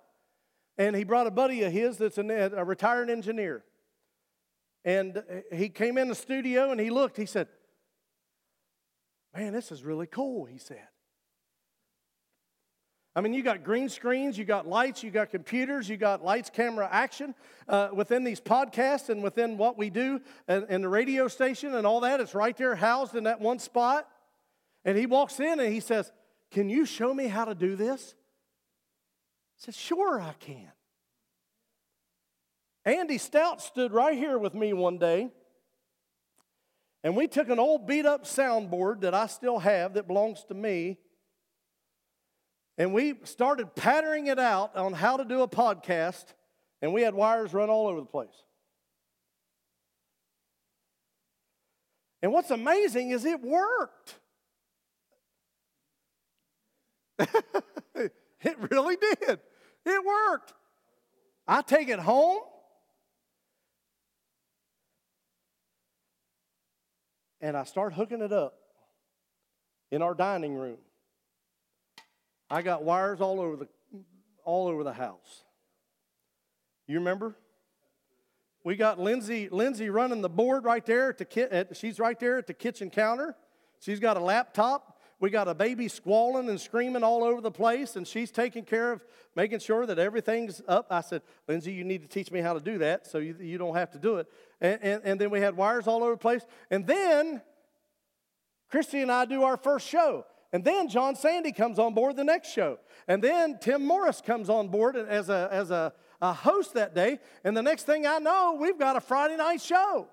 And 0.78 0.96
he 0.96 1.04
brought 1.04 1.26
a 1.26 1.30
buddy 1.30 1.62
of 1.64 1.72
his 1.72 1.98
that's 1.98 2.18
a 2.18 2.64
retired 2.64 3.10
engineer. 3.10 3.64
And 4.84 5.22
he 5.52 5.68
came 5.68 5.98
in 5.98 6.08
the 6.08 6.14
studio 6.14 6.70
and 6.70 6.80
he 6.80 6.90
looked, 6.90 7.16
he 7.16 7.26
said, 7.26 7.48
Man, 9.34 9.52
this 9.52 9.72
is 9.72 9.82
really 9.82 10.06
cool, 10.06 10.44
he 10.44 10.58
said. 10.58 10.88
I 13.14 13.20
mean, 13.20 13.34
you 13.34 13.42
got 13.42 13.62
green 13.62 13.90
screens, 13.90 14.38
you 14.38 14.44
got 14.44 14.66
lights, 14.66 15.02
you 15.02 15.10
got 15.10 15.30
computers, 15.30 15.88
you 15.88 15.98
got 15.98 16.24
lights, 16.24 16.48
camera, 16.48 16.88
action 16.90 17.34
uh, 17.68 17.88
within 17.92 18.24
these 18.24 18.40
podcasts 18.40 19.10
and 19.10 19.22
within 19.22 19.58
what 19.58 19.76
we 19.76 19.90
do 19.90 20.20
in 20.48 20.80
the 20.80 20.88
radio 20.88 21.28
station 21.28 21.74
and 21.74 21.86
all 21.86 22.00
that. 22.00 22.20
It's 22.20 22.34
right 22.34 22.56
there 22.56 22.74
housed 22.74 23.14
in 23.14 23.24
that 23.24 23.40
one 23.40 23.58
spot. 23.58 24.08
And 24.84 24.98
he 24.98 25.06
walks 25.06 25.38
in 25.40 25.60
and 25.60 25.72
he 25.72 25.80
says, 25.80 26.10
Can 26.50 26.68
you 26.68 26.84
show 26.84 27.12
me 27.14 27.28
how 27.28 27.44
to 27.44 27.54
do 27.54 27.76
this? 27.76 28.14
I 28.16 29.66
said, 29.66 29.74
Sure, 29.74 30.20
I 30.20 30.34
can. 30.40 30.72
Andy 32.84 33.18
Stout 33.18 33.62
stood 33.62 33.92
right 33.92 34.16
here 34.16 34.38
with 34.38 34.54
me 34.54 34.72
one 34.72 34.98
day, 34.98 35.30
and 37.04 37.16
we 37.16 37.28
took 37.28 37.48
an 37.48 37.60
old 37.60 37.86
beat 37.86 38.06
up 38.06 38.24
soundboard 38.24 39.02
that 39.02 39.14
I 39.14 39.26
still 39.26 39.60
have 39.60 39.94
that 39.94 40.08
belongs 40.08 40.44
to 40.48 40.54
me, 40.54 40.98
and 42.76 42.92
we 42.92 43.14
started 43.22 43.76
patterning 43.76 44.26
it 44.26 44.40
out 44.40 44.74
on 44.76 44.94
how 44.94 45.16
to 45.16 45.24
do 45.24 45.42
a 45.42 45.48
podcast, 45.48 46.24
and 46.80 46.92
we 46.92 47.02
had 47.02 47.14
wires 47.14 47.54
run 47.54 47.70
all 47.70 47.86
over 47.86 48.00
the 48.00 48.06
place. 48.06 48.34
And 52.20 52.32
what's 52.32 52.50
amazing 52.50 53.10
is 53.10 53.24
it 53.24 53.40
worked. 53.42 54.18
it 57.94 58.70
really 58.70 58.96
did. 58.96 59.40
It 59.84 60.04
worked. 60.04 60.52
I 61.46 61.62
take 61.62 61.88
it 61.88 61.98
home. 61.98 62.42
and 67.42 67.56
I 67.56 67.64
start 67.64 67.92
hooking 67.92 68.22
it 68.22 68.32
up 68.32 68.54
in 69.90 70.00
our 70.00 70.14
dining 70.14 70.54
room. 70.54 70.78
I 72.48 72.62
got 72.62 72.84
wires 72.84 73.20
all 73.20 73.40
over 73.40 73.56
the 73.56 73.68
all 74.44 74.68
over 74.68 74.84
the 74.84 74.92
house. 74.92 75.44
You 76.86 76.98
remember? 76.98 77.36
We 78.64 78.76
got 78.76 78.98
Lindsay, 79.00 79.48
Lindsay 79.50 79.90
running 79.90 80.20
the 80.20 80.28
board 80.28 80.64
right 80.64 80.84
there 80.86 81.08
at 81.08 81.18
the 81.18 81.24
ki- 81.24 81.42
at, 81.42 81.76
she's 81.76 81.98
right 81.98 82.18
there 82.18 82.38
at 82.38 82.46
the 82.46 82.54
kitchen 82.54 82.90
counter. 82.90 83.36
She's 83.80 83.98
got 83.98 84.16
a 84.16 84.20
laptop. 84.20 84.91
We 85.22 85.30
got 85.30 85.46
a 85.46 85.54
baby 85.54 85.86
squalling 85.86 86.48
and 86.48 86.60
screaming 86.60 87.04
all 87.04 87.22
over 87.22 87.40
the 87.40 87.52
place, 87.52 87.94
and 87.94 88.08
she's 88.08 88.32
taking 88.32 88.64
care 88.64 88.90
of 88.90 89.04
making 89.36 89.60
sure 89.60 89.86
that 89.86 89.96
everything's 89.96 90.60
up. 90.66 90.88
I 90.90 91.00
said, 91.00 91.22
Lindsay, 91.46 91.72
you 91.72 91.84
need 91.84 92.02
to 92.02 92.08
teach 92.08 92.32
me 92.32 92.40
how 92.40 92.54
to 92.54 92.60
do 92.60 92.78
that 92.78 93.06
so 93.06 93.18
you, 93.18 93.36
you 93.38 93.56
don't 93.56 93.76
have 93.76 93.92
to 93.92 94.00
do 94.00 94.16
it. 94.16 94.26
And, 94.60 94.80
and, 94.82 95.02
and 95.04 95.20
then 95.20 95.30
we 95.30 95.40
had 95.40 95.56
wires 95.56 95.86
all 95.86 96.02
over 96.02 96.14
the 96.14 96.18
place. 96.18 96.44
And 96.72 96.88
then 96.88 97.40
Christy 98.68 99.00
and 99.00 99.12
I 99.12 99.24
do 99.24 99.44
our 99.44 99.56
first 99.56 99.86
show. 99.86 100.26
And 100.52 100.64
then 100.64 100.88
John 100.88 101.14
Sandy 101.14 101.52
comes 101.52 101.78
on 101.78 101.94
board 101.94 102.16
the 102.16 102.24
next 102.24 102.48
show. 102.48 102.80
And 103.06 103.22
then 103.22 103.58
Tim 103.60 103.86
Morris 103.86 104.20
comes 104.20 104.50
on 104.50 104.66
board 104.66 104.96
as 104.96 105.28
a, 105.28 105.48
as 105.52 105.70
a, 105.70 105.92
a 106.20 106.32
host 106.32 106.74
that 106.74 106.96
day. 106.96 107.20
And 107.44 107.56
the 107.56 107.62
next 107.62 107.84
thing 107.84 108.08
I 108.08 108.18
know, 108.18 108.58
we've 108.60 108.76
got 108.76 108.96
a 108.96 109.00
Friday 109.00 109.36
night 109.36 109.60
show. 109.60 110.08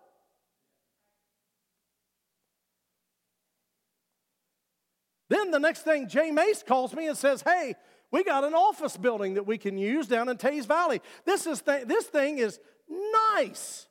Then 5.29 5.51
the 5.51 5.59
next 5.59 5.83
thing, 5.83 6.07
Jay 6.09 6.31
Mace 6.31 6.63
calls 6.63 6.93
me 6.93 7.07
and 7.07 7.17
says, 7.17 7.43
Hey, 7.43 7.75
we 8.11 8.23
got 8.23 8.43
an 8.43 8.53
office 8.53 8.97
building 8.97 9.35
that 9.35 9.45
we 9.45 9.57
can 9.57 9.77
use 9.77 10.07
down 10.07 10.29
in 10.29 10.37
Teays 10.37 10.65
Valley. 10.65 11.01
This, 11.25 11.45
is 11.45 11.61
th- 11.61 11.87
this 11.87 12.05
thing 12.05 12.39
is 12.39 12.59
nice, 12.89 13.87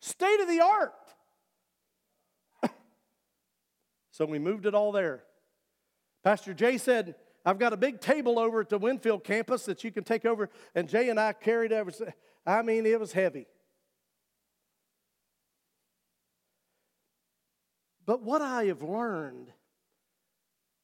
state 0.00 0.40
of 0.40 0.48
the 0.48 0.60
art. 0.60 0.94
so 4.10 4.24
we 4.24 4.38
moved 4.38 4.64
it 4.64 4.74
all 4.74 4.90
there. 4.90 5.22
Pastor 6.24 6.54
Jay 6.54 6.78
said, 6.78 7.14
I've 7.44 7.58
got 7.58 7.72
a 7.72 7.76
big 7.76 8.00
table 8.00 8.38
over 8.38 8.60
at 8.60 8.68
the 8.68 8.78
Winfield 8.78 9.24
campus 9.24 9.64
that 9.66 9.84
you 9.84 9.90
can 9.90 10.04
take 10.04 10.24
over. 10.24 10.50
And 10.74 10.88
Jay 10.88 11.08
and 11.08 11.18
I 11.18 11.32
carried 11.32 11.72
over. 11.72 11.90
I 12.46 12.62
mean, 12.62 12.86
it 12.86 13.00
was 13.00 13.12
heavy. 13.12 13.46
But 18.10 18.22
what 18.24 18.42
I 18.42 18.64
have 18.64 18.82
learned 18.82 19.52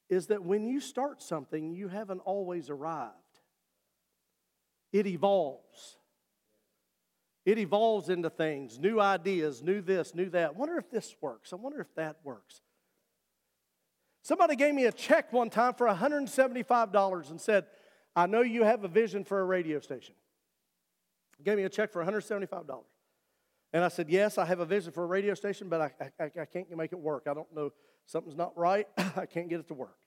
is 0.09 0.29
that 0.29 0.45
when 0.45 0.65
you 0.65 0.79
start 0.79 1.21
something, 1.21 1.73
you 1.73 1.89
haven't 1.89 2.21
always 2.21 2.71
arrived. 2.71 3.11
It 4.93 5.09
evolves. 5.09 5.97
It 7.45 7.59
evolves 7.59 8.11
into 8.11 8.31
things, 8.31 8.79
new 8.79 9.01
ideas, 9.01 9.61
new 9.61 9.81
this, 9.81 10.15
new 10.15 10.31
that. 10.31 10.51
I 10.51 10.53
wonder 10.53 10.79
if 10.79 10.89
this 10.89 11.17
works. 11.21 11.53
I 11.53 11.57
wonder 11.57 11.81
if 11.81 11.93
that 11.97 12.19
works. 12.23 12.61
Somebody 14.23 14.55
gave 14.55 14.77
me 14.77 14.85
a 14.85 14.93
check 14.93 15.33
one 15.33 15.51
time 15.51 15.75
for 15.75 15.89
$175 15.89 17.31
and 17.31 17.41
said, 17.41 17.67
I 18.15 18.27
know 18.27 18.43
you 18.43 18.63
have 18.63 18.85
a 18.85 18.89
vision 18.89 19.25
for 19.25 19.41
a 19.41 19.45
radio 19.45 19.81
station. 19.81 20.15
Gave 21.43 21.57
me 21.57 21.65
a 21.65 21.69
check 21.69 21.93
for 21.93 22.05
$175. 22.05 22.85
And 23.77 23.85
I 23.85 23.89
said, 23.89 24.09
Yes, 24.09 24.39
I 24.39 24.47
have 24.47 24.61
a 24.61 24.65
vision 24.65 24.91
for 24.91 25.05
a 25.05 25.07
radio 25.07 25.35
station, 25.35 25.69
but 25.69 25.83
I, 25.83 25.91
I, 26.19 26.31
I 26.41 26.45
can't 26.47 26.75
make 26.75 26.93
it 26.93 26.99
work. 26.99 27.27
I 27.31 27.35
don't 27.35 27.55
know, 27.55 27.75
something's 28.07 28.35
not 28.35 28.57
right. 28.57 28.89
I 29.17 29.27
can't 29.27 29.51
get 29.51 29.61
it 29.61 29.69
to 29.69 29.75
work. 29.75 29.99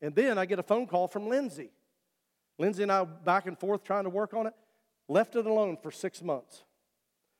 And 0.00 0.14
then 0.14 0.38
I 0.38 0.46
get 0.46 0.58
a 0.58 0.62
phone 0.62 0.86
call 0.86 1.06
from 1.06 1.28
Lindsay. 1.28 1.68
Lindsay 2.58 2.82
and 2.82 2.90
I 2.90 3.04
back 3.04 3.46
and 3.46 3.58
forth 3.58 3.84
trying 3.84 4.04
to 4.04 4.10
work 4.10 4.32
on 4.32 4.46
it. 4.46 4.54
Left 5.06 5.36
it 5.36 5.44
alone 5.44 5.76
for 5.76 5.90
six 5.90 6.22
months. 6.22 6.64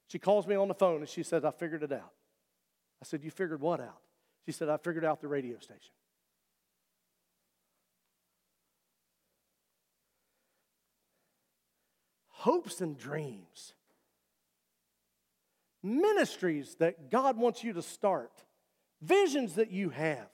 She 0.08 0.18
calls 0.18 0.46
me 0.46 0.54
on 0.54 0.68
the 0.68 0.74
phone 0.74 1.00
and 1.00 1.08
she 1.08 1.22
says, 1.22 1.46
I 1.46 1.50
figured 1.50 1.82
it 1.82 1.92
out. 1.92 2.12
I 3.00 3.06
said, 3.06 3.24
You 3.24 3.30
figured 3.30 3.62
what 3.62 3.80
out? 3.80 4.02
She 4.44 4.52
said, 4.52 4.68
I 4.68 4.76
figured 4.76 5.02
out 5.06 5.22
the 5.22 5.28
radio 5.28 5.58
station. 5.60 5.92
Hopes 12.38 12.80
and 12.80 12.96
dreams, 12.96 13.74
ministries 15.82 16.76
that 16.76 17.10
God 17.10 17.36
wants 17.36 17.64
you 17.64 17.72
to 17.72 17.82
start, 17.82 18.30
visions 19.02 19.56
that 19.56 19.72
you 19.72 19.90
have. 19.90 20.28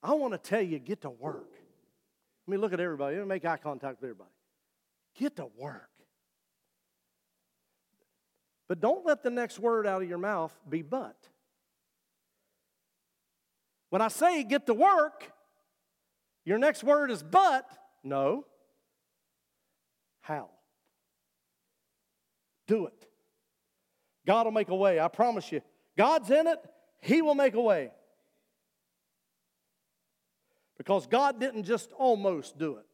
I 0.00 0.14
want 0.14 0.32
to 0.32 0.38
tell 0.38 0.60
you, 0.60 0.78
get 0.78 1.00
to 1.00 1.10
work. 1.10 1.50
Let 2.46 2.52
me 2.52 2.56
look 2.56 2.72
at 2.72 2.78
everybody. 2.78 3.16
Let 3.16 3.22
me 3.22 3.28
make 3.28 3.44
eye 3.44 3.56
contact 3.56 4.00
with 4.00 4.10
everybody. 4.10 4.30
Get 5.18 5.34
to 5.36 5.48
work. 5.58 5.90
But 8.68 8.80
don't 8.80 9.04
let 9.04 9.24
the 9.24 9.30
next 9.30 9.58
word 9.58 9.88
out 9.88 10.02
of 10.02 10.08
your 10.08 10.18
mouth 10.18 10.56
be 10.68 10.82
but. 10.82 11.16
When 13.90 14.00
I 14.00 14.06
say 14.06 14.44
get 14.44 14.66
to 14.66 14.74
work, 14.74 15.32
your 16.46 16.56
next 16.56 16.82
word 16.82 17.10
is 17.10 17.22
but. 17.22 17.68
No. 18.02 18.46
How? 20.22 20.48
Do 22.66 22.86
it. 22.86 23.06
God 24.26 24.46
will 24.46 24.52
make 24.52 24.68
a 24.68 24.74
way. 24.74 24.98
I 24.98 25.08
promise 25.08 25.52
you. 25.52 25.60
God's 25.98 26.30
in 26.30 26.46
it, 26.46 26.58
He 27.00 27.20
will 27.20 27.34
make 27.34 27.54
a 27.54 27.60
way. 27.60 27.90
Because 30.78 31.06
God 31.06 31.40
didn't 31.40 31.64
just 31.64 31.90
almost 31.92 32.58
do 32.58 32.76
it. 32.76 32.86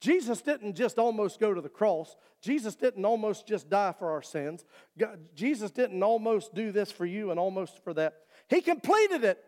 Jesus 0.00 0.42
didn't 0.42 0.74
just 0.74 0.98
almost 0.98 1.40
go 1.40 1.54
to 1.54 1.60
the 1.60 1.68
cross. 1.68 2.16
Jesus 2.42 2.74
didn't 2.74 3.04
almost 3.04 3.46
just 3.46 3.70
die 3.70 3.94
for 3.98 4.10
our 4.10 4.22
sins. 4.22 4.64
God, 4.98 5.18
Jesus 5.34 5.70
didn't 5.70 6.02
almost 6.02 6.54
do 6.54 6.72
this 6.72 6.90
for 6.90 7.06
you 7.06 7.30
and 7.30 7.40
almost 7.40 7.82
for 7.84 7.94
that. 7.94 8.14
He 8.48 8.60
completed 8.60 9.24
it. 9.24 9.42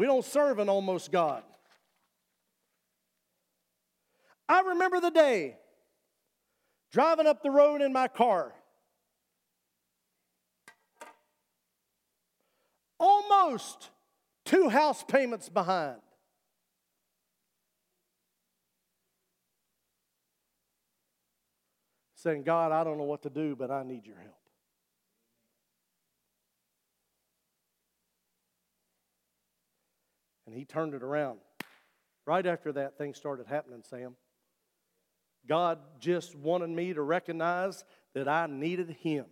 We 0.00 0.06
don't 0.06 0.24
serve 0.24 0.58
an 0.58 0.70
almost 0.70 1.12
God. 1.12 1.42
I 4.48 4.62
remember 4.62 4.98
the 4.98 5.10
day 5.10 5.58
driving 6.90 7.26
up 7.26 7.42
the 7.42 7.50
road 7.50 7.82
in 7.82 7.92
my 7.92 8.08
car. 8.08 8.54
Almost 12.98 13.90
two 14.46 14.70
house 14.70 15.04
payments 15.06 15.50
behind. 15.50 16.00
Saying, 22.14 22.44
God, 22.44 22.72
I 22.72 22.84
don't 22.84 22.96
know 22.96 23.04
what 23.04 23.24
to 23.24 23.28
do, 23.28 23.54
but 23.54 23.70
I 23.70 23.82
need 23.82 24.06
your 24.06 24.16
help. 24.16 24.39
And 30.50 30.58
he 30.58 30.64
turned 30.64 30.94
it 30.94 31.04
around. 31.04 31.38
Right 32.26 32.44
after 32.44 32.72
that, 32.72 32.98
things 32.98 33.16
started 33.16 33.46
happening, 33.46 33.84
Sam. 33.88 34.16
God 35.48 35.78
just 36.00 36.34
wanted 36.34 36.70
me 36.70 36.92
to 36.92 37.02
recognize 37.02 37.84
that 38.14 38.26
I 38.26 38.48
needed 38.48 38.90
him. 39.00 39.26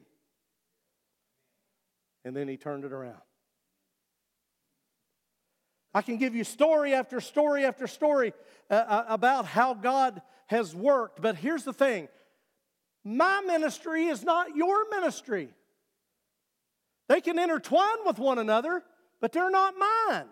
And 2.25 2.37
then 2.37 2.47
he 2.47 2.57
turned 2.57 2.85
it 2.85 2.93
around. 2.93 3.21
I 5.93 6.03
can 6.03 6.19
give 6.19 6.37
you 6.37 6.45
story 6.45 6.95
after 6.95 7.21
story 7.21 7.65
after 7.65 7.89
story 7.89 8.33
uh, 8.71 8.75
uh 8.75 9.05
about 9.09 9.45
how 9.45 9.75
God 9.75 10.23
has 10.47 10.73
worked, 10.73 11.21
but 11.21 11.35
here's 11.35 11.65
the 11.65 11.73
thing 11.73 12.07
my 13.05 13.41
ministry 13.45 14.07
is 14.07 14.23
not 14.23 14.55
your 14.55 14.89
ministry. 14.89 15.49
They 17.09 17.21
can 17.21 17.41
intertwine 17.41 18.05
with 18.07 18.21
one 18.21 18.39
another, 18.39 18.85
but 19.21 19.33
they're 19.33 19.51
not 19.51 19.75
mine. 19.77 20.29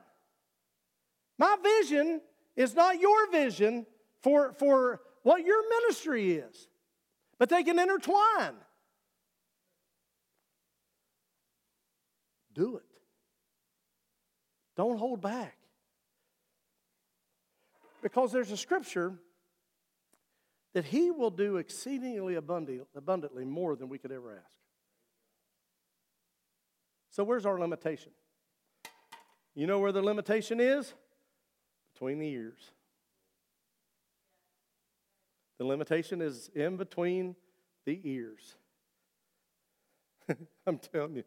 My 1.39 1.57
vision 1.63 2.21
is 2.55 2.75
not 2.75 3.01
your 3.01 3.31
vision 3.31 3.87
for, 4.23 4.53
for 4.55 5.01
what 5.23 5.45
your 5.45 5.69
ministry 5.69 6.33
is, 6.33 6.69
but 7.39 7.49
they 7.49 7.63
can 7.63 7.79
intertwine. 7.79 8.55
Do 12.55 12.77
it. 12.77 12.83
Don't 14.77 14.99
hold 14.99 15.21
back. 15.21 15.57
Because 18.03 18.33
there's 18.33 18.51
a 18.51 18.57
scripture 18.57 19.15
that 20.73 20.85
He 20.85 21.11
will 21.11 21.31
do 21.31 21.57
exceedingly 21.57 22.35
abundantly 22.35 23.45
more 23.45 23.77
than 23.77 23.89
we 23.89 23.99
could 23.99 24.13
ever 24.13 24.33
ask. 24.33 24.57
So, 27.11 27.25
where's 27.25 27.47
our 27.47 27.59
limitation? 27.59 28.13
You 29.55 29.67
know 29.67 29.79
where 29.79 29.93
the 29.93 30.03
limitation 30.03 30.61
is? 30.61 30.93
Between 31.97 32.19
the 32.19 32.29
ears. 32.29 32.73
The 35.59 35.65
limitation 35.65 36.21
is 36.21 36.51
in 36.55 36.77
between 36.77 37.35
the 37.87 37.99
ears. 38.05 38.57
I'm 40.67 40.79
telling 40.79 41.17
you. 41.17 41.25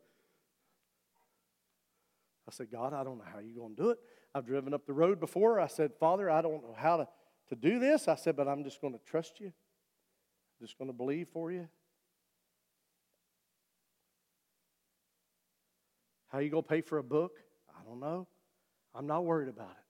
I 2.48 2.52
said, 2.52 2.68
God, 2.72 2.94
I 2.94 3.04
don't 3.04 3.18
know 3.18 3.24
how 3.32 3.40
you're 3.40 3.56
going 3.56 3.76
to 3.76 3.82
do 3.82 3.90
it. 3.90 3.98
I've 4.36 4.46
driven 4.46 4.76
up 4.76 4.86
the 4.86 4.94
road 4.94 5.20
before. 5.20 5.60
I 5.60 5.66
said, 5.66 5.92
Father, 6.00 6.30
I 6.30 6.44
don't 6.44 6.62
know 6.62 6.76
how 6.78 6.98
to, 6.98 7.08
to 7.50 7.56
do 7.56 7.80
this. 7.80 8.08
I 8.08 8.16
said, 8.16 8.36
but 8.36 8.48
I'm 8.48 8.64
just 8.64 8.80
going 8.80 8.94
to 8.94 9.00
trust 9.08 9.40
you. 9.40 9.48
I'm 9.48 10.68
just 10.68 10.78
going 10.78 10.92
to 10.92 10.96
believe 10.96 11.30
for 11.30 11.52
you. 11.52 11.68
How 16.28 16.38
you 16.40 16.52
going 16.52 16.64
to 16.64 16.70
pay 16.70 16.82
for 16.82 17.00
a 17.00 17.04
book? 17.04 17.40
I 17.76 17.84
don't 17.84 18.00
know. 18.00 18.28
I'm 18.94 19.08
not 19.08 19.26
worried 19.26 19.50
about 19.50 19.72
it. 19.72 19.89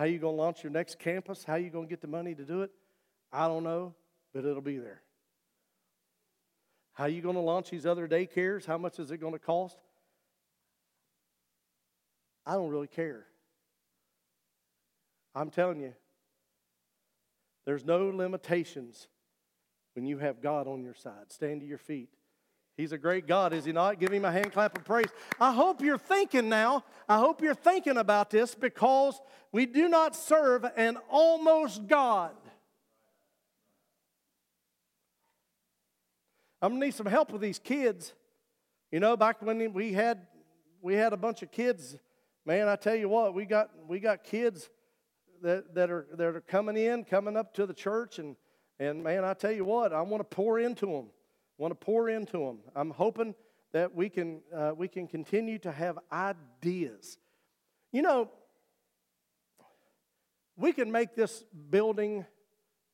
How 0.00 0.06
you 0.06 0.18
going 0.18 0.34
to 0.34 0.42
launch 0.42 0.62
your 0.64 0.72
next 0.72 0.98
campus? 0.98 1.44
How 1.44 1.56
you 1.56 1.68
going 1.68 1.84
to 1.84 1.90
get 1.90 2.00
the 2.00 2.06
money 2.06 2.34
to 2.34 2.42
do 2.42 2.62
it? 2.62 2.70
I 3.30 3.46
don't 3.48 3.62
know, 3.62 3.92
but 4.32 4.46
it'll 4.46 4.62
be 4.62 4.78
there. 4.78 5.02
How 6.94 7.04
you 7.04 7.20
going 7.20 7.34
to 7.34 7.42
launch 7.42 7.68
these 7.68 7.84
other 7.84 8.08
daycares? 8.08 8.64
How 8.64 8.78
much 8.78 8.98
is 8.98 9.10
it 9.10 9.18
going 9.18 9.34
to 9.34 9.38
cost? 9.38 9.76
I 12.46 12.54
don't 12.54 12.70
really 12.70 12.86
care. 12.86 13.26
I'm 15.34 15.50
telling 15.50 15.80
you, 15.80 15.92
there's 17.66 17.84
no 17.84 18.08
limitations 18.08 19.06
when 19.92 20.06
you 20.06 20.16
have 20.16 20.40
God 20.40 20.66
on 20.66 20.82
your 20.82 20.94
side. 20.94 21.30
Stand 21.30 21.60
to 21.60 21.66
your 21.66 21.76
feet. 21.76 22.08
He's 22.80 22.92
a 22.92 22.98
great 22.98 23.26
God, 23.26 23.52
is 23.52 23.66
he 23.66 23.72
not? 23.72 24.00
Give 24.00 24.10
him 24.10 24.24
a 24.24 24.32
hand 24.32 24.52
clap 24.52 24.78
of 24.78 24.86
praise. 24.86 25.10
I 25.38 25.52
hope 25.52 25.82
you're 25.82 25.98
thinking 25.98 26.48
now. 26.48 26.82
I 27.06 27.18
hope 27.18 27.42
you're 27.42 27.54
thinking 27.54 27.98
about 27.98 28.30
this 28.30 28.54
because 28.54 29.20
we 29.52 29.66
do 29.66 29.86
not 29.86 30.16
serve 30.16 30.64
an 30.78 30.96
almost 31.10 31.86
God. 31.86 32.32
I'm 36.62 36.72
gonna 36.72 36.86
need 36.86 36.94
some 36.94 37.04
help 37.04 37.30
with 37.30 37.42
these 37.42 37.58
kids. 37.58 38.14
You 38.90 38.98
know, 38.98 39.14
back 39.14 39.42
when 39.42 39.74
we 39.74 39.92
had 39.92 40.26
we 40.80 40.94
had 40.94 41.12
a 41.12 41.18
bunch 41.18 41.42
of 41.42 41.52
kids, 41.52 41.98
man, 42.46 42.66
I 42.66 42.76
tell 42.76 42.96
you 42.96 43.10
what, 43.10 43.34
we 43.34 43.44
got 43.44 43.68
we 43.88 44.00
got 44.00 44.24
kids 44.24 44.70
that, 45.42 45.74
that 45.74 45.90
are 45.90 46.06
that 46.14 46.34
are 46.34 46.40
coming 46.40 46.78
in, 46.78 47.04
coming 47.04 47.36
up 47.36 47.52
to 47.54 47.66
the 47.66 47.74
church, 47.74 48.18
and 48.18 48.36
and 48.78 49.04
man, 49.04 49.22
I 49.22 49.34
tell 49.34 49.52
you 49.52 49.66
what, 49.66 49.92
I 49.92 50.00
want 50.00 50.22
to 50.22 50.34
pour 50.34 50.58
into 50.58 50.86
them. 50.86 51.08
Want 51.60 51.72
to 51.72 51.74
pour 51.74 52.08
into 52.08 52.38
them. 52.38 52.60
I'm 52.74 52.88
hoping 52.88 53.34
that 53.72 53.94
we 53.94 54.08
can 54.08 54.40
uh, 54.50 54.72
we 54.74 54.88
can 54.88 55.06
continue 55.06 55.58
to 55.58 55.70
have 55.70 55.98
ideas. 56.10 57.18
You 57.92 58.00
know, 58.00 58.30
we 60.56 60.72
can 60.72 60.90
make 60.90 61.14
this 61.14 61.44
building 61.68 62.24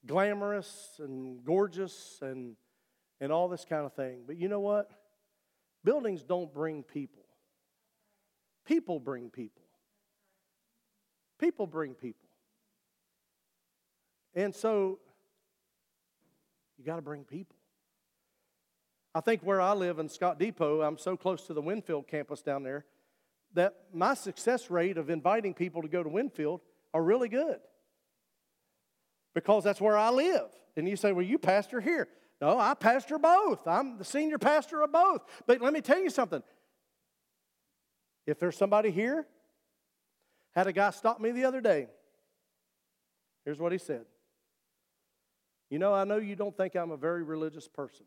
glamorous 0.04 0.98
and 0.98 1.44
gorgeous 1.44 2.18
and 2.20 2.56
and 3.20 3.30
all 3.30 3.46
this 3.48 3.64
kind 3.64 3.86
of 3.86 3.92
thing. 3.92 4.24
But 4.26 4.36
you 4.36 4.48
know 4.48 4.58
what? 4.58 4.90
Buildings 5.84 6.24
don't 6.24 6.52
bring 6.52 6.82
people, 6.82 7.22
people 8.64 8.98
bring 8.98 9.30
people. 9.30 9.62
People 11.38 11.68
bring 11.68 11.94
people. 11.94 12.28
And 14.34 14.52
so 14.52 14.98
you 16.76 16.84
got 16.84 16.96
to 16.96 17.02
bring 17.02 17.22
people. 17.22 17.55
I 19.16 19.20
think 19.22 19.40
where 19.40 19.62
I 19.62 19.72
live 19.72 19.98
in 19.98 20.10
Scott 20.10 20.38
Depot, 20.38 20.82
I'm 20.82 20.98
so 20.98 21.16
close 21.16 21.46
to 21.46 21.54
the 21.54 21.62
Winfield 21.62 22.06
campus 22.06 22.42
down 22.42 22.62
there 22.62 22.84
that 23.54 23.74
my 23.90 24.12
success 24.12 24.70
rate 24.70 24.98
of 24.98 25.08
inviting 25.08 25.54
people 25.54 25.80
to 25.80 25.88
go 25.88 26.02
to 26.02 26.08
Winfield 26.10 26.60
are 26.92 27.02
really 27.02 27.30
good 27.30 27.56
because 29.34 29.64
that's 29.64 29.80
where 29.80 29.96
I 29.96 30.10
live. 30.10 30.48
And 30.76 30.86
you 30.86 30.96
say, 30.96 31.12
well, 31.12 31.24
you 31.24 31.38
pastor 31.38 31.80
here. 31.80 32.08
No, 32.42 32.58
I 32.58 32.74
pastor 32.74 33.18
both. 33.18 33.66
I'm 33.66 33.96
the 33.96 34.04
senior 34.04 34.36
pastor 34.36 34.82
of 34.82 34.92
both. 34.92 35.22
But 35.46 35.62
let 35.62 35.72
me 35.72 35.80
tell 35.80 35.98
you 35.98 36.10
something. 36.10 36.42
If 38.26 38.38
there's 38.38 38.58
somebody 38.58 38.90
here, 38.90 39.26
had 40.54 40.66
a 40.66 40.74
guy 40.74 40.90
stop 40.90 41.22
me 41.22 41.30
the 41.30 41.46
other 41.46 41.62
day. 41.62 41.86
Here's 43.46 43.58
what 43.58 43.72
he 43.72 43.78
said. 43.78 44.04
You 45.70 45.78
know, 45.78 45.94
I 45.94 46.04
know 46.04 46.18
you 46.18 46.36
don't 46.36 46.54
think 46.54 46.74
I'm 46.74 46.90
a 46.90 46.98
very 46.98 47.22
religious 47.22 47.66
person. 47.66 48.04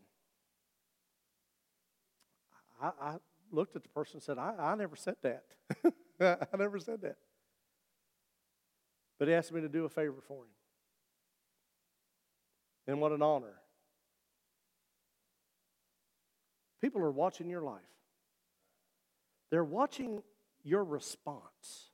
I, 2.82 2.92
I 3.02 3.15
looked 3.52 3.76
at 3.76 3.84
the 3.84 3.89
person 3.89 4.18
and 4.18 4.24
said, 4.24 4.38
I, 4.38 4.54
I 4.58 4.76
never 4.76 4.96
said 4.96 5.15
that. 5.24 5.44
I 6.54 6.58
never 6.58 6.80
said 6.80 7.02
that. 7.02 7.18
But 9.18 9.28
he 9.28 9.34
asked 9.34 9.52
me 9.52 9.62
to 9.62 9.70
do 9.70 9.86
a 9.86 9.89
favor 9.89 10.22
for 10.28 10.44
him. 10.44 10.52
And 12.88 13.02
what 13.02 13.12
an 13.12 13.22
honor. 13.22 13.56
People 16.82 17.02
are 17.02 17.12
watching 17.12 17.50
your 17.50 17.62
life, 17.62 17.82
they're 19.52 19.63
watching 19.63 20.24
your 20.63 20.84
response. 20.84 21.89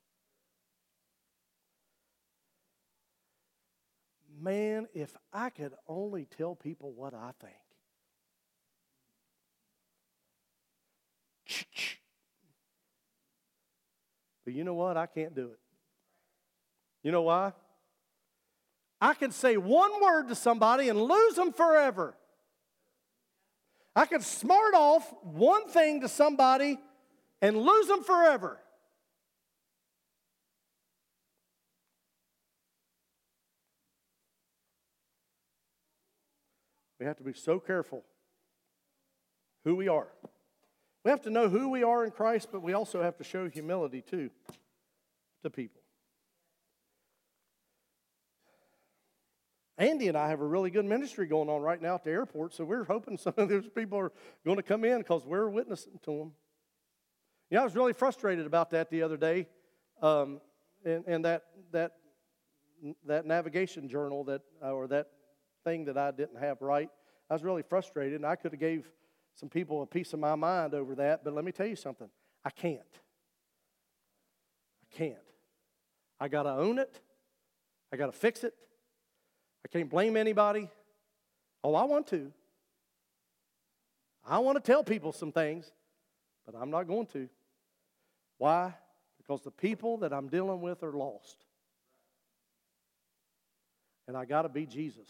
Man, 4.37 4.87
if 4.93 5.15
I 5.31 5.49
could 5.49 5.73
only 5.87 6.25
tell 6.25 6.55
people 6.55 6.91
what 6.91 7.13
I 7.13 7.31
think. 7.39 7.64
But 14.43 14.53
you 14.53 14.63
know 14.63 14.75
what? 14.75 14.95
I 14.95 15.07
can't 15.07 15.35
do 15.35 15.47
it. 15.47 15.59
You 17.03 17.11
know 17.11 17.23
why? 17.23 17.53
I 19.01 19.13
can 19.13 19.31
say 19.31 19.57
one 19.57 19.91
word 20.01 20.29
to 20.29 20.35
somebody 20.35 20.89
and 20.89 21.01
lose 21.01 21.35
them 21.35 21.51
forever. 21.51 22.15
I 23.95 24.05
can 24.05 24.21
smart 24.21 24.73
off 24.73 25.13
one 25.23 25.67
thing 25.67 26.01
to 26.01 26.09
somebody 26.09 26.77
and 27.41 27.57
lose 27.57 27.87
them 27.87 28.03
forever. 28.03 28.59
We 36.99 37.05
have 37.05 37.17
to 37.17 37.23
be 37.23 37.33
so 37.33 37.59
careful 37.59 38.03
who 39.63 39.75
we 39.75 39.87
are. 39.87 40.07
We 41.05 41.11
have 41.11 41.21
to 41.21 41.29
know 41.29 41.49
who 41.49 41.69
we 41.69 41.83
are 41.83 42.03
in 42.03 42.09
Christ, 42.09 42.49
but 42.51 42.63
we 42.63 42.73
also 42.73 43.03
have 43.03 43.15
to 43.17 43.23
show 43.23 43.47
humility 43.47 44.01
too 44.01 44.31
to 45.43 45.51
people. 45.51 45.83
Andy 49.77 50.07
and 50.07 50.17
I 50.17 50.29
have 50.29 50.41
a 50.41 50.45
really 50.45 50.71
good 50.71 50.85
ministry 50.85 51.27
going 51.27 51.47
on 51.47 51.61
right 51.61 51.79
now 51.79 51.93
at 51.93 52.03
the 52.03 52.09
airport, 52.09 52.55
so 52.55 52.63
we're 52.63 52.85
hoping 52.85 53.17
some 53.17 53.35
of 53.37 53.49
those 53.49 53.69
people 53.69 53.99
are 53.99 54.11
going 54.43 54.57
to 54.57 54.63
come 54.63 54.83
in 54.83 54.97
because 54.97 55.23
we're 55.27 55.47
witnessing 55.47 55.99
to 56.05 56.17
them. 56.17 56.31
Yeah, 57.51 57.61
I 57.61 57.65
was 57.65 57.75
really 57.75 57.93
frustrated 57.93 58.47
about 58.47 58.71
that 58.71 58.89
the 58.89 59.03
other 59.03 59.17
day, 59.17 59.47
um, 60.01 60.41
and, 60.83 61.03
and 61.05 61.23
that 61.25 61.43
that 61.71 61.91
that 63.05 63.27
navigation 63.27 63.87
journal 63.87 64.23
that 64.23 64.41
or 64.59 64.87
that 64.87 65.09
thing 65.65 65.85
that 65.85 65.99
I 65.99 66.09
didn't 66.09 66.39
have 66.39 66.63
right. 66.63 66.89
I 67.29 67.33
was 67.33 67.43
really 67.43 67.61
frustrated, 67.61 68.15
and 68.15 68.25
I 68.25 68.35
could 68.35 68.53
have 68.53 68.59
gave 68.59 68.89
some 69.35 69.49
people 69.49 69.81
a 69.81 69.85
piece 69.85 70.13
of 70.13 70.19
my 70.19 70.35
mind 70.35 70.73
over 70.73 70.95
that. 70.95 71.23
But 71.23 71.33
let 71.33 71.45
me 71.45 71.51
tell 71.51 71.67
you 71.67 71.75
something: 71.75 72.09
I 72.43 72.49
can't. 72.49 72.81
I 74.81 74.97
can't. 74.97 75.17
I 76.19 76.27
got 76.27 76.43
to 76.43 76.51
own 76.51 76.79
it. 76.79 76.99
I 77.91 77.97
got 77.97 78.07
to 78.07 78.11
fix 78.11 78.43
it. 78.43 78.53
I 79.63 79.67
can't 79.67 79.89
blame 79.89 80.15
anybody. 80.15 80.69
Oh, 81.63 81.75
I 81.75 81.83
want 81.83 82.07
to. 82.07 82.31
I 84.27 84.39
want 84.39 84.55
to 84.55 84.61
tell 84.61 84.83
people 84.83 85.11
some 85.11 85.31
things, 85.31 85.71
but 86.45 86.55
I'm 86.55 86.71
not 86.71 86.87
going 86.87 87.05
to. 87.07 87.29
Why? 88.37 88.73
Because 89.17 89.41
the 89.41 89.51
people 89.51 89.97
that 89.97 90.13
I'm 90.13 90.27
dealing 90.27 90.61
with 90.61 90.83
are 90.83 90.91
lost. 90.91 91.45
And 94.07 94.15
I 94.15 94.25
got 94.25 94.43
to 94.43 94.49
be 94.49 94.65
Jesus. 94.65 95.09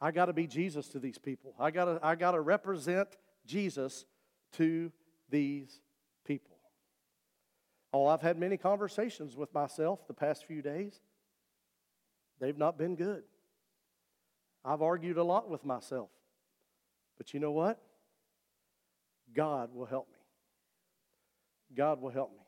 I 0.00 0.10
got 0.10 0.26
to 0.26 0.32
be 0.32 0.46
Jesus 0.46 0.88
to 0.88 0.98
these 0.98 1.18
people. 1.18 1.54
I 1.58 1.70
got 1.70 1.86
to 1.86 1.98
I 2.02 2.14
got 2.14 2.32
to 2.32 2.40
represent 2.40 3.08
Jesus 3.46 4.04
to 4.52 4.92
these 5.30 5.80
people. 6.26 6.56
Oh, 7.92 8.06
I've 8.06 8.20
had 8.20 8.38
many 8.38 8.56
conversations 8.56 9.36
with 9.36 9.52
myself 9.54 10.06
the 10.06 10.14
past 10.14 10.44
few 10.44 10.60
days. 10.60 11.00
They've 12.40 12.58
not 12.58 12.76
been 12.76 12.96
good. 12.96 13.22
I've 14.64 14.82
argued 14.82 15.16
a 15.16 15.24
lot 15.24 15.48
with 15.48 15.64
myself. 15.64 16.10
But 17.16 17.32
you 17.32 17.40
know 17.40 17.52
what? 17.52 17.80
God 19.34 19.74
will 19.74 19.86
help 19.86 20.08
me. 20.08 20.18
God 21.74 22.00
will 22.00 22.10
help 22.10 22.32
me. 22.32 22.44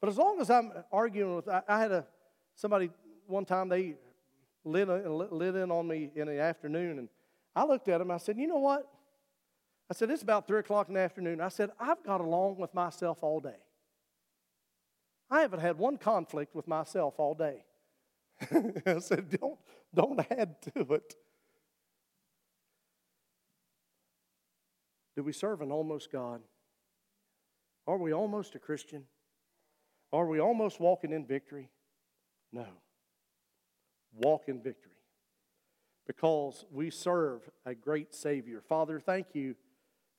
But 0.00 0.08
as 0.08 0.16
long 0.16 0.40
as 0.40 0.48
I'm 0.48 0.72
arguing 0.92 1.36
with, 1.36 1.48
I, 1.48 1.62
I 1.68 1.80
had 1.80 1.92
a 1.92 2.06
somebody 2.54 2.90
one 3.26 3.44
time 3.44 3.68
they 3.68 3.96
Uh, 4.68 5.08
lit, 5.08 5.32
lit 5.32 5.54
in 5.56 5.70
on 5.70 5.86
me 5.86 6.10
in 6.14 6.26
the 6.26 6.40
afternoon, 6.40 6.98
and 6.98 7.08
I 7.54 7.64
looked 7.64 7.88
at 7.88 8.00
him. 8.00 8.10
I 8.10 8.18
said, 8.18 8.36
"You 8.36 8.46
know 8.46 8.58
what?" 8.58 8.88
I 9.90 9.94
said, 9.94 10.10
"It's 10.10 10.22
about 10.22 10.46
three 10.46 10.60
o'clock 10.60 10.88
in 10.88 10.94
the 10.94 11.00
afternoon." 11.00 11.40
I 11.40 11.48
said, 11.48 11.70
"I've 11.78 12.02
got 12.02 12.20
along 12.20 12.58
with 12.58 12.74
myself 12.74 13.22
all 13.22 13.40
day. 13.40 13.58
I 15.30 15.40
haven't 15.40 15.60
had 15.60 15.78
one 15.78 15.98
conflict 15.98 16.54
with 16.54 16.68
myself 16.68 17.14
all 17.18 17.34
day." 17.34 17.64
I 18.86 18.98
said, 19.00 19.30
don't, 19.30 19.58
don't 19.94 20.20
add 20.30 20.56
to 20.74 20.94
it. 20.94 21.14
Do 25.16 25.24
we 25.24 25.32
serve 25.32 25.60
an 25.60 25.72
almost 25.72 26.12
God? 26.12 26.40
Are 27.86 27.98
we 27.98 28.12
almost 28.12 28.54
a 28.54 28.58
Christian? 28.58 29.04
Are 30.12 30.26
we 30.26 30.38
almost 30.38 30.78
walking 30.78 31.12
in 31.12 31.26
victory? 31.26 31.68
No. 32.52 32.66
Walk 34.14 34.44
in 34.48 34.60
victory 34.60 34.92
because 36.06 36.64
we 36.72 36.90
serve 36.90 37.48
a 37.66 37.74
great 37.74 38.14
Savior. 38.14 38.62
Father, 38.68 38.98
thank 38.98 39.34
you 39.34 39.54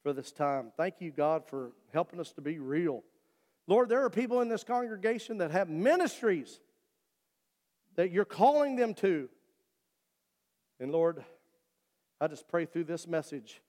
for 0.03 0.13
this 0.13 0.31
time. 0.31 0.71
Thank 0.77 0.95
you, 0.99 1.11
God, 1.11 1.43
for 1.47 1.71
helping 1.91 2.19
us 2.19 2.31
to 2.33 2.41
be 2.41 2.59
real. 2.59 3.03
Lord, 3.67 3.89
there 3.89 4.03
are 4.05 4.09
people 4.09 4.41
in 4.41 4.49
this 4.49 4.63
congregation 4.63 5.39
that 5.39 5.51
have 5.51 5.69
ministries 5.69 6.59
that 7.95 8.11
you're 8.11 8.25
calling 8.25 8.75
them 8.75 8.93
to. 8.95 9.29
And 10.79 10.91
Lord, 10.91 11.23
I 12.21 12.27
just 12.27 12.47
pray 12.47 12.65
through 12.65 12.85
this 12.85 13.07
message, 13.07 13.61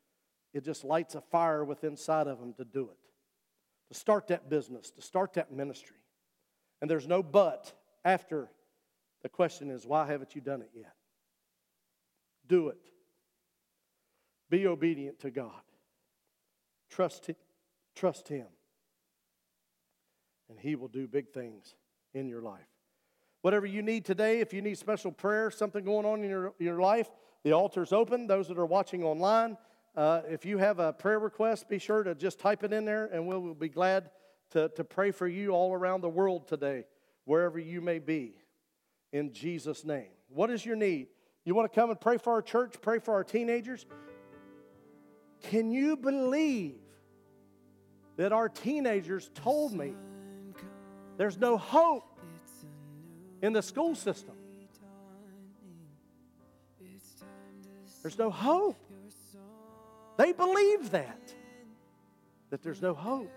it 0.52 0.64
just 0.64 0.84
lights 0.84 1.14
a 1.14 1.20
fire 1.20 1.64
within 1.64 1.92
inside 1.92 2.26
of 2.26 2.38
them 2.38 2.52
to 2.54 2.64
do 2.64 2.90
it, 2.90 3.92
to 3.92 3.98
start 3.98 4.28
that 4.28 4.48
business, 4.48 4.90
to 4.92 5.02
start 5.02 5.34
that 5.34 5.52
ministry. 5.52 5.96
And 6.80 6.90
there's 6.90 7.08
no 7.08 7.22
but 7.22 7.72
after 8.04 8.50
the 9.22 9.28
question 9.28 9.70
is, 9.70 9.86
why 9.86 10.06
haven't 10.06 10.34
you 10.34 10.40
done 10.40 10.62
it 10.62 10.70
yet? 10.74 10.94
Do 12.48 12.68
it. 12.68 12.78
Be 14.48 14.66
obedient 14.66 15.20
to 15.20 15.30
God. 15.30 15.62
Trust 16.88 17.26
Him. 17.26 17.36
Trust 17.94 18.28
Him. 18.28 18.46
And 20.48 20.58
He 20.58 20.74
will 20.74 20.88
do 20.88 21.06
big 21.06 21.30
things 21.30 21.76
in 22.14 22.28
your 22.28 22.42
life. 22.42 22.66
Whatever 23.42 23.66
you 23.66 23.82
need 23.82 24.04
today, 24.04 24.40
if 24.40 24.52
you 24.52 24.60
need 24.60 24.76
special 24.76 25.12
prayer, 25.12 25.50
something 25.50 25.84
going 25.84 26.04
on 26.04 26.22
in 26.22 26.28
your, 26.28 26.52
your 26.58 26.80
life, 26.80 27.08
the 27.44 27.52
altar's 27.52 27.92
open. 27.92 28.26
Those 28.26 28.48
that 28.48 28.58
are 28.58 28.66
watching 28.66 29.02
online, 29.02 29.56
uh, 29.96 30.22
if 30.28 30.44
you 30.44 30.58
have 30.58 30.78
a 30.78 30.92
prayer 30.92 31.18
request, 31.18 31.68
be 31.68 31.78
sure 31.78 32.02
to 32.02 32.14
just 32.14 32.38
type 32.38 32.64
it 32.64 32.72
in 32.72 32.84
there, 32.84 33.06
and 33.06 33.26
we'll, 33.26 33.40
we'll 33.40 33.54
be 33.54 33.68
glad 33.68 34.10
to, 34.50 34.68
to 34.70 34.84
pray 34.84 35.10
for 35.10 35.26
you 35.26 35.50
all 35.50 35.72
around 35.72 36.00
the 36.00 36.08
world 36.08 36.48
today, 36.48 36.84
wherever 37.24 37.58
you 37.58 37.80
may 37.80 37.98
be, 37.98 38.34
in 39.12 39.32
Jesus' 39.32 39.84
name. 39.84 40.08
What 40.28 40.50
is 40.50 40.64
your 40.64 40.76
need? 40.76 41.08
You 41.44 41.54
want 41.54 41.72
to 41.72 41.80
come 41.80 41.90
and 41.90 42.00
pray 42.00 42.18
for 42.18 42.32
our 42.32 42.42
church, 42.42 42.74
pray 42.80 42.98
for 42.98 43.14
our 43.14 43.24
teenagers? 43.24 43.86
Can 45.42 45.70
you 45.70 45.96
believe 45.96 46.76
that 48.16 48.32
our 48.32 48.48
teenagers 48.48 49.30
told 49.34 49.72
me 49.72 49.94
there's 51.16 51.38
no 51.38 51.56
hope 51.56 52.10
in 53.42 53.52
the 53.52 53.62
school 53.62 53.94
system. 53.94 54.34
There's 58.02 58.18
no 58.18 58.30
hope. 58.30 58.76
They 60.16 60.32
believe 60.32 60.90
that, 60.90 61.34
that 62.50 62.62
there's 62.62 62.82
no 62.82 62.94
hope. 62.94 63.30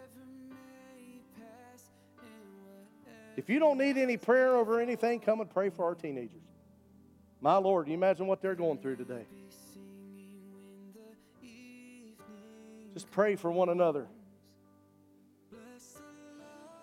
If 3.36 3.50
you 3.50 3.60
don't 3.60 3.78
need 3.78 3.98
any 3.98 4.18
prayer 4.18 4.56
over 4.56 4.80
anything, 4.80 5.20
come 5.20 5.42
and 5.42 5.50
pray 5.50 5.70
for 5.70 5.86
our 5.86 5.96
teenagers. 5.96 6.42
My 7.42 7.58
Lord, 7.58 7.88
you 7.88 7.94
imagine 7.94 8.28
what 8.28 8.42
they're 8.42 8.56
going 8.56 8.78
through 8.78 8.98
today? 8.98 9.26
Just 12.94 13.10
pray 13.10 13.36
for 13.36 13.52
one 13.52 13.70
another. 13.70 14.08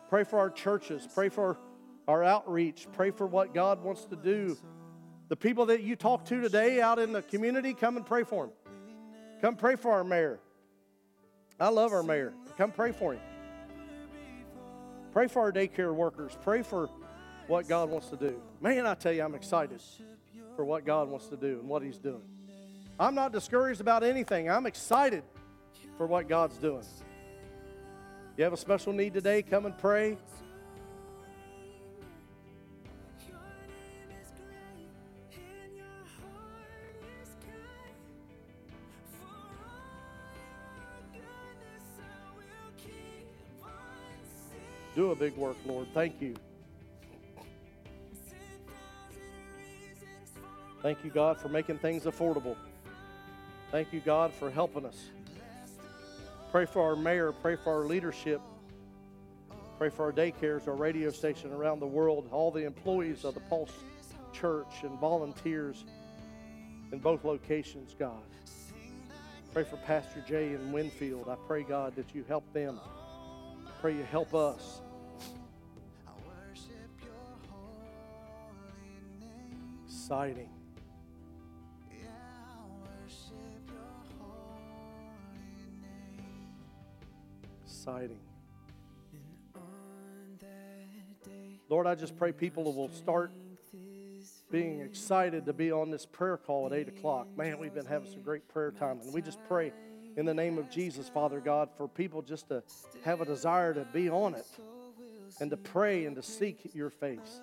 Pray 0.09 0.25
for 0.25 0.41
our 0.41 0.51
churches. 0.51 1.07
Pray 1.15 1.29
for 1.29 1.57
our 2.09 2.25
outreach. 2.25 2.89
Pray 2.93 3.13
for 3.13 3.27
what 3.29 3.55
God 3.55 3.85
wants 3.85 4.05
to 4.07 4.17
do. 4.17 4.59
The 5.29 5.37
people 5.37 5.67
that 5.67 5.83
you 5.85 5.95
talk 5.95 6.25
to 6.27 6.41
today 6.41 6.81
out 6.81 6.99
in 6.99 7.13
the 7.13 7.23
community, 7.23 7.73
come 7.73 7.97
and 7.97 8.05
pray 8.05 8.25
for 8.25 8.47
them. 8.47 8.55
Come 9.41 9.55
pray 9.55 9.77
for 9.77 9.93
our 9.93 10.03
mayor. 10.03 10.41
I 11.61 11.69
love 11.69 11.93
our 11.93 12.03
mayor. 12.03 12.35
Come 12.59 12.73
pray 12.73 12.91
for 12.91 13.15
him. 13.15 13.21
Pray 15.13 15.27
for 15.27 15.41
our 15.41 15.53
daycare 15.53 15.95
workers. 15.95 16.37
Pray 16.43 16.63
for 16.63 16.89
what 17.47 17.69
God 17.69 17.91
wants 17.91 18.09
to 18.11 18.17
do. 18.17 18.41
Man, 18.61 18.87
I 18.87 18.95
tell 18.95 19.13
you, 19.13 19.23
I'm 19.23 19.35
excited 19.35 19.81
for 20.55 20.65
what 20.65 20.85
God 20.85 21.09
wants 21.09 21.27
to 21.29 21.37
do 21.37 21.59
and 21.59 21.69
what 21.69 21.83
He's 21.83 21.99
doing. 21.99 22.23
I'm 22.99 23.15
not 23.15 23.33
discouraged 23.33 23.81
about 23.81 24.05
anything. 24.05 24.51
I'm 24.51 24.67
excited 24.67 25.25
for 25.97 26.07
what 26.07 26.29
God's 26.29 26.57
doing. 26.59 26.85
You 28.37 28.45
have 28.45 28.53
a 28.53 28.59
special 28.59 28.93
need 28.93 29.15
today, 29.15 29.43
come 29.43 29.67
and 29.67 29.77
pray. 29.77 30.17
Do 45.01 45.13
a 45.13 45.17
big 45.17 45.35
work, 45.35 45.57
Lord. 45.65 45.87
Thank 45.95 46.21
you. 46.21 46.35
Thank 50.83 51.03
you, 51.03 51.11
God, 51.11 51.39
for 51.39 51.49
making 51.49 51.79
things 51.79 52.05
affordable. 52.05 52.55
Thank 53.71 53.95
you, 53.95 54.01
God, 54.01 54.31
for 54.31 54.51
helping 54.51 54.85
us. 54.85 55.09
Pray 56.53 56.67
for 56.67 56.83
our 56.83 56.97
mayor. 56.97 57.33
Pray 57.33 57.57
for 57.57 57.73
our 57.73 57.87
leadership. 57.87 58.43
Pray 59.79 59.89
for 59.89 60.05
our 60.05 60.13
daycares, 60.13 60.69
our 60.69 60.75
radio 60.75 61.11
station 61.11 61.51
around 61.51 61.81
the 61.81 61.87
world, 61.87 62.29
all 62.31 62.51
the 62.51 62.67
employees 62.67 63.25
of 63.25 63.33
the 63.33 63.41
Pulse 63.41 63.73
Church 64.35 64.83
and 64.83 64.99
volunteers 64.99 65.87
in 66.93 66.99
both 66.99 67.25
locations, 67.25 67.97
God. 67.99 68.21
Pray 69.55 69.65
for 69.65 69.79
Pastor 69.79 70.23
Jay 70.29 70.53
in 70.53 70.73
Winfield. 70.73 71.27
I 71.31 71.37
pray, 71.47 71.63
God, 71.63 71.97
that 71.97 72.15
you 72.15 72.23
help 72.29 72.45
them. 72.53 72.79
Pray 73.81 73.95
you 73.95 74.05
help 74.05 74.35
us. 74.35 74.83
Exciting. 80.11 80.49
Exciting. 87.65 88.19
Lord, 91.69 91.87
I 91.87 91.95
just 91.95 92.17
pray 92.17 92.33
people 92.33 92.73
will 92.73 92.89
start 92.89 93.31
being 94.51 94.81
excited 94.81 95.47
to 95.47 95.53
be 95.53 95.71
on 95.71 95.93
this 95.93 96.07
prayer 96.07 96.37
call 96.37 96.67
at 96.67 96.73
8 96.73 96.89
o'clock. 96.89 97.29
Man, 97.37 97.61
we've 97.61 97.73
been 97.73 97.87
having 97.87 98.11
some 98.11 98.23
great 98.23 98.49
prayer 98.49 98.73
time. 98.73 98.99
And 99.05 99.15
we 99.15 99.23
just 99.23 99.39
pray 99.47 99.73
in 100.17 100.27
the 100.27 100.35
name 100.35 100.59
of 100.59 100.69
Jesus, 100.69 101.09
Father 101.09 101.39
God, 101.39 101.69
for 101.77 101.87
people 101.87 102.21
just 102.21 102.49
to 102.49 102.65
have 103.05 103.21
a 103.21 103.25
desire 103.25 103.73
to 103.75 103.87
be 103.93 104.11
on 104.11 104.35
it 104.35 104.47
and 105.41 105.53
to 105.53 105.57
pray 105.57 106.05
and 106.05 106.17
to 106.17 106.23
seek 106.25 106.75
your 106.75 106.91
face. 106.91 107.41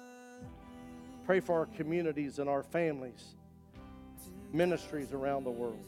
Pray 1.27 1.41
for 1.41 1.59
our 1.59 1.65
communities 1.65 2.39
and 2.39 2.47
our 2.49 2.63
families, 2.63 3.35
ministries 4.53 5.11
around 5.11 5.43
the 5.43 5.51
world. 5.51 5.83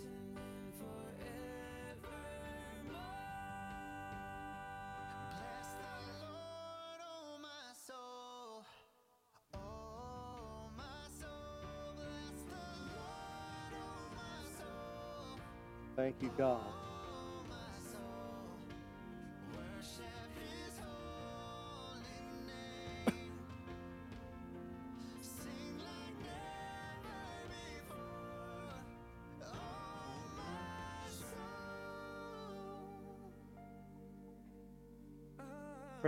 Thank 15.96 16.22
you, 16.22 16.32
God. 16.38 16.79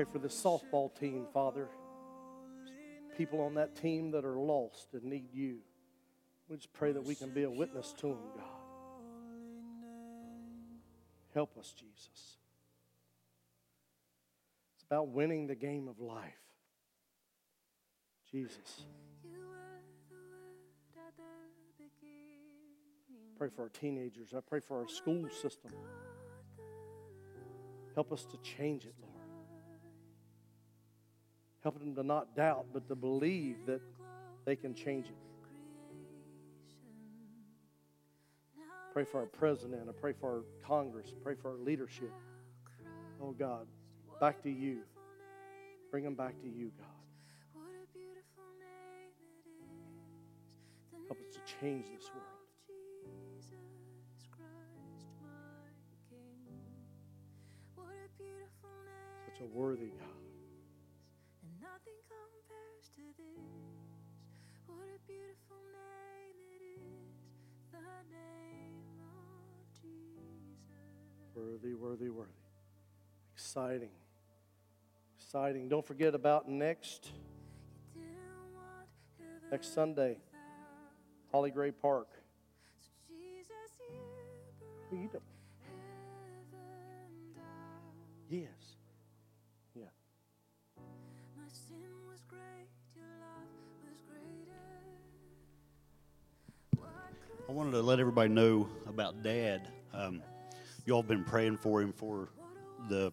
Pray 0.01 0.11
for 0.11 0.17
the 0.17 0.29
softball 0.29 0.89
team, 0.99 1.27
Father. 1.31 1.67
People 3.15 3.39
on 3.41 3.53
that 3.53 3.75
team 3.75 4.09
that 4.09 4.25
are 4.25 4.35
lost 4.35 4.87
and 4.93 5.03
need 5.03 5.31
you. 5.31 5.59
We 6.49 6.55
just 6.55 6.73
pray 6.73 6.91
that 6.91 7.03
we 7.03 7.13
can 7.13 7.29
be 7.29 7.43
a 7.43 7.49
witness 7.51 7.93
to 7.99 8.07
them, 8.07 8.17
God. 8.35 8.45
Help 11.35 11.55
us, 11.55 11.75
Jesus. 11.77 12.37
It's 14.73 14.83
about 14.89 15.09
winning 15.09 15.45
the 15.45 15.53
game 15.53 15.87
of 15.87 15.99
life. 15.99 16.33
Jesus. 18.31 18.85
Pray 23.37 23.49
for 23.55 23.61
our 23.61 23.69
teenagers. 23.69 24.33
I 24.35 24.39
pray 24.39 24.61
for 24.61 24.79
our 24.79 24.87
school 24.87 25.27
system. 25.29 25.73
Help 27.93 28.11
us 28.11 28.25
to 28.25 28.37
change 28.37 28.85
it, 28.85 28.95
Lord. 28.99 29.10
Help 31.63 31.79
them 31.79 31.93
to 31.95 32.03
not 32.03 32.35
doubt, 32.35 32.65
but 32.73 32.87
to 32.87 32.95
believe 32.95 33.57
that 33.67 33.81
they 34.45 34.55
can 34.55 34.73
change 34.73 35.05
it. 35.05 35.15
Pray 38.93 39.05
for 39.05 39.19
our 39.21 39.27
president. 39.27 39.87
I 39.87 39.93
pray 39.93 40.13
for 40.19 40.29
our 40.29 40.43
Congress. 40.67 41.13
Pray 41.23 41.35
for 41.35 41.51
our 41.51 41.57
leadership. 41.57 42.11
Oh 43.21 43.31
God, 43.31 43.67
back 44.19 44.41
to 44.43 44.49
you. 44.49 44.79
Bring 45.91 46.03
them 46.03 46.15
back 46.15 46.39
to 46.41 46.47
you, 46.47 46.71
God. 46.77 46.87
Help 51.07 51.19
us 51.19 51.35
to 51.35 51.39
change 51.59 51.85
this 51.93 52.09
world. 52.13 52.25
Such 59.25 59.41
a 59.41 59.45
worthy 59.45 59.87
God. 59.87 60.30
Nothing 61.81 62.01
compares 62.05 62.89
to 62.95 63.01
this. 63.17 63.41
What 64.67 64.85
a 64.85 64.99
beautiful 65.07 65.57
name 65.73 66.37
it 66.37 66.61
is, 66.77 67.09
the 67.71 67.79
name 68.11 68.99
of 68.99 69.65
Jesus. 69.81 70.21
Worthy, 71.33 71.73
worthy, 71.73 72.09
worthy. 72.09 72.31
Exciting. 73.33 73.89
Exciting. 75.17 75.69
Don't 75.69 75.85
forget 75.85 76.13
about 76.13 76.47
next 76.47 77.09
You 77.95 78.01
didn't 78.01 78.53
want 78.53 78.87
heaven 79.17 79.49
next 79.49 79.73
Sunday, 79.73 80.17
Holly 81.31 81.49
Gray 81.49 81.71
Park. 81.71 82.09
so 88.29 88.80
I 97.51 97.53
wanted 97.53 97.71
to 97.71 97.81
let 97.81 97.99
everybody 97.99 98.29
know 98.29 98.69
about 98.87 99.23
Dad. 99.23 99.67
Um, 99.93 100.23
y'all 100.85 101.03
been 101.03 101.25
praying 101.25 101.57
for 101.57 101.81
him 101.81 101.91
for 101.91 102.29
the 102.87 103.11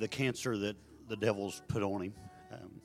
the 0.00 0.08
cancer 0.08 0.58
that 0.58 0.76
the 1.06 1.14
devil's 1.14 1.62
put 1.68 1.84
on 1.84 2.02
him. 2.02 2.14
Um, 2.50 2.80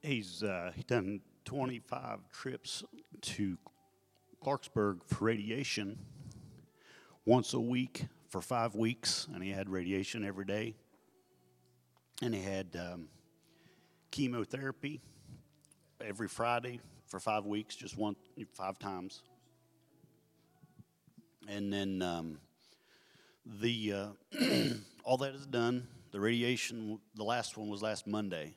he's 0.00 0.42
uh, 0.42 0.72
done 0.86 1.20
25 1.44 2.20
trips 2.32 2.82
to 3.20 3.58
Clarksburg 4.42 5.00
for 5.04 5.26
radiation 5.26 5.98
once 7.26 7.52
a 7.52 7.60
week 7.60 8.06
for 8.30 8.40
five 8.40 8.74
weeks, 8.74 9.28
and 9.34 9.44
he 9.44 9.50
had 9.50 9.68
radiation 9.68 10.24
every 10.24 10.46
day. 10.46 10.76
And 12.22 12.34
he 12.34 12.40
had 12.40 12.74
um, 12.80 13.08
chemotherapy 14.10 15.00
every 16.00 16.28
Friday 16.28 16.80
for 17.06 17.20
five 17.20 17.46
weeks, 17.46 17.76
just 17.76 17.96
one, 17.96 18.16
five 18.54 18.78
times. 18.78 19.22
And 21.48 21.72
then 21.72 22.02
um, 22.02 22.38
the 23.44 23.92
uh, 23.92 24.06
all 25.04 25.16
that 25.18 25.34
is 25.34 25.46
done. 25.46 25.86
The 26.12 26.20
radiation, 26.20 26.98
the 27.14 27.24
last 27.24 27.56
one 27.56 27.68
was 27.68 27.82
last 27.82 28.06
Monday, 28.06 28.56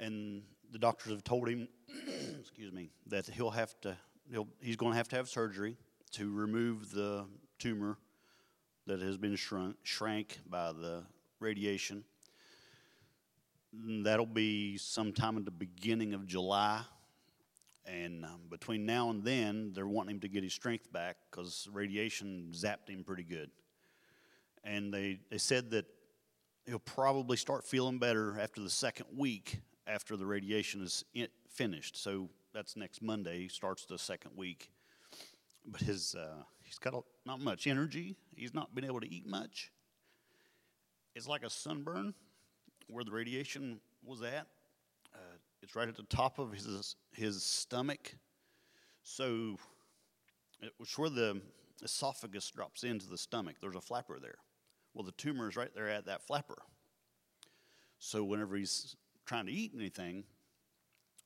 and 0.00 0.42
the 0.70 0.78
doctors 0.78 1.12
have 1.12 1.24
told 1.24 1.48
him, 1.48 1.68
excuse 2.40 2.72
me, 2.72 2.90
that 3.08 3.26
he'll 3.26 3.50
have 3.50 3.78
to, 3.82 3.96
he'll, 4.30 4.48
he's 4.60 4.76
going 4.76 4.92
to 4.92 4.96
have 4.96 5.08
to 5.08 5.16
have 5.16 5.28
surgery 5.28 5.76
to 6.12 6.32
remove 6.32 6.90
the 6.90 7.26
tumor 7.58 7.98
that 8.86 9.00
has 9.00 9.16
been 9.16 9.36
shrunk, 9.36 9.76
shrank 9.82 10.40
by 10.48 10.72
the 10.72 11.02
radiation. 11.38 12.04
Mm, 13.74 14.04
That'll 14.04 14.26
be 14.26 14.76
sometime 14.76 15.36
in 15.36 15.44
the 15.44 15.50
beginning 15.50 16.14
of 16.14 16.26
July. 16.26 16.82
And 17.84 18.24
um, 18.24 18.42
between 18.48 18.86
now 18.86 19.10
and 19.10 19.24
then, 19.24 19.72
they're 19.74 19.88
wanting 19.88 20.16
him 20.16 20.20
to 20.20 20.28
get 20.28 20.44
his 20.44 20.52
strength 20.52 20.92
back 20.92 21.16
because 21.30 21.68
radiation 21.72 22.50
zapped 22.52 22.88
him 22.88 23.02
pretty 23.02 23.24
good. 23.24 23.50
And 24.62 24.94
they, 24.94 25.18
they 25.30 25.38
said 25.38 25.70
that 25.72 25.86
he'll 26.66 26.78
probably 26.78 27.36
start 27.36 27.64
feeling 27.64 27.98
better 27.98 28.38
after 28.38 28.60
the 28.60 28.70
second 28.70 29.06
week 29.16 29.60
after 29.88 30.16
the 30.16 30.24
radiation 30.24 30.80
is 30.82 31.04
in, 31.12 31.26
finished. 31.48 32.00
So 32.00 32.28
that's 32.54 32.76
next 32.76 33.02
Monday, 33.02 33.48
starts 33.48 33.84
the 33.84 33.98
second 33.98 34.30
week. 34.36 34.70
But 35.66 35.80
his, 35.80 36.14
uh, 36.14 36.42
he's 36.62 36.78
got 36.78 36.94
a, 36.94 37.00
not 37.26 37.40
much 37.40 37.66
energy. 37.66 38.16
He's 38.36 38.54
not 38.54 38.74
been 38.76 38.84
able 38.84 39.00
to 39.00 39.12
eat 39.12 39.26
much. 39.26 39.72
It's 41.16 41.26
like 41.26 41.42
a 41.42 41.50
sunburn 41.50 42.14
where 42.88 43.04
the 43.04 43.12
radiation 43.12 43.80
was 44.04 44.22
at. 44.22 44.46
Uh, 45.14 45.36
it's 45.62 45.76
right 45.76 45.88
at 45.88 45.96
the 45.96 46.02
top 46.04 46.38
of 46.38 46.52
his 46.52 46.96
his 47.12 47.42
stomach. 47.42 48.14
So 49.02 49.56
it 50.60 50.72
was 50.78 50.96
where 50.96 51.10
the 51.10 51.40
esophagus 51.82 52.50
drops 52.50 52.84
into 52.84 53.08
the 53.08 53.18
stomach. 53.18 53.56
There's 53.60 53.76
a 53.76 53.80
flapper 53.80 54.18
there. 54.20 54.38
Well, 54.94 55.04
the 55.04 55.12
tumor 55.12 55.48
is 55.48 55.56
right 55.56 55.74
there 55.74 55.88
at 55.88 56.06
that 56.06 56.22
flapper. 56.22 56.62
So 57.98 58.24
whenever 58.24 58.56
he's 58.56 58.96
trying 59.26 59.46
to 59.46 59.52
eat 59.52 59.72
anything, 59.74 60.24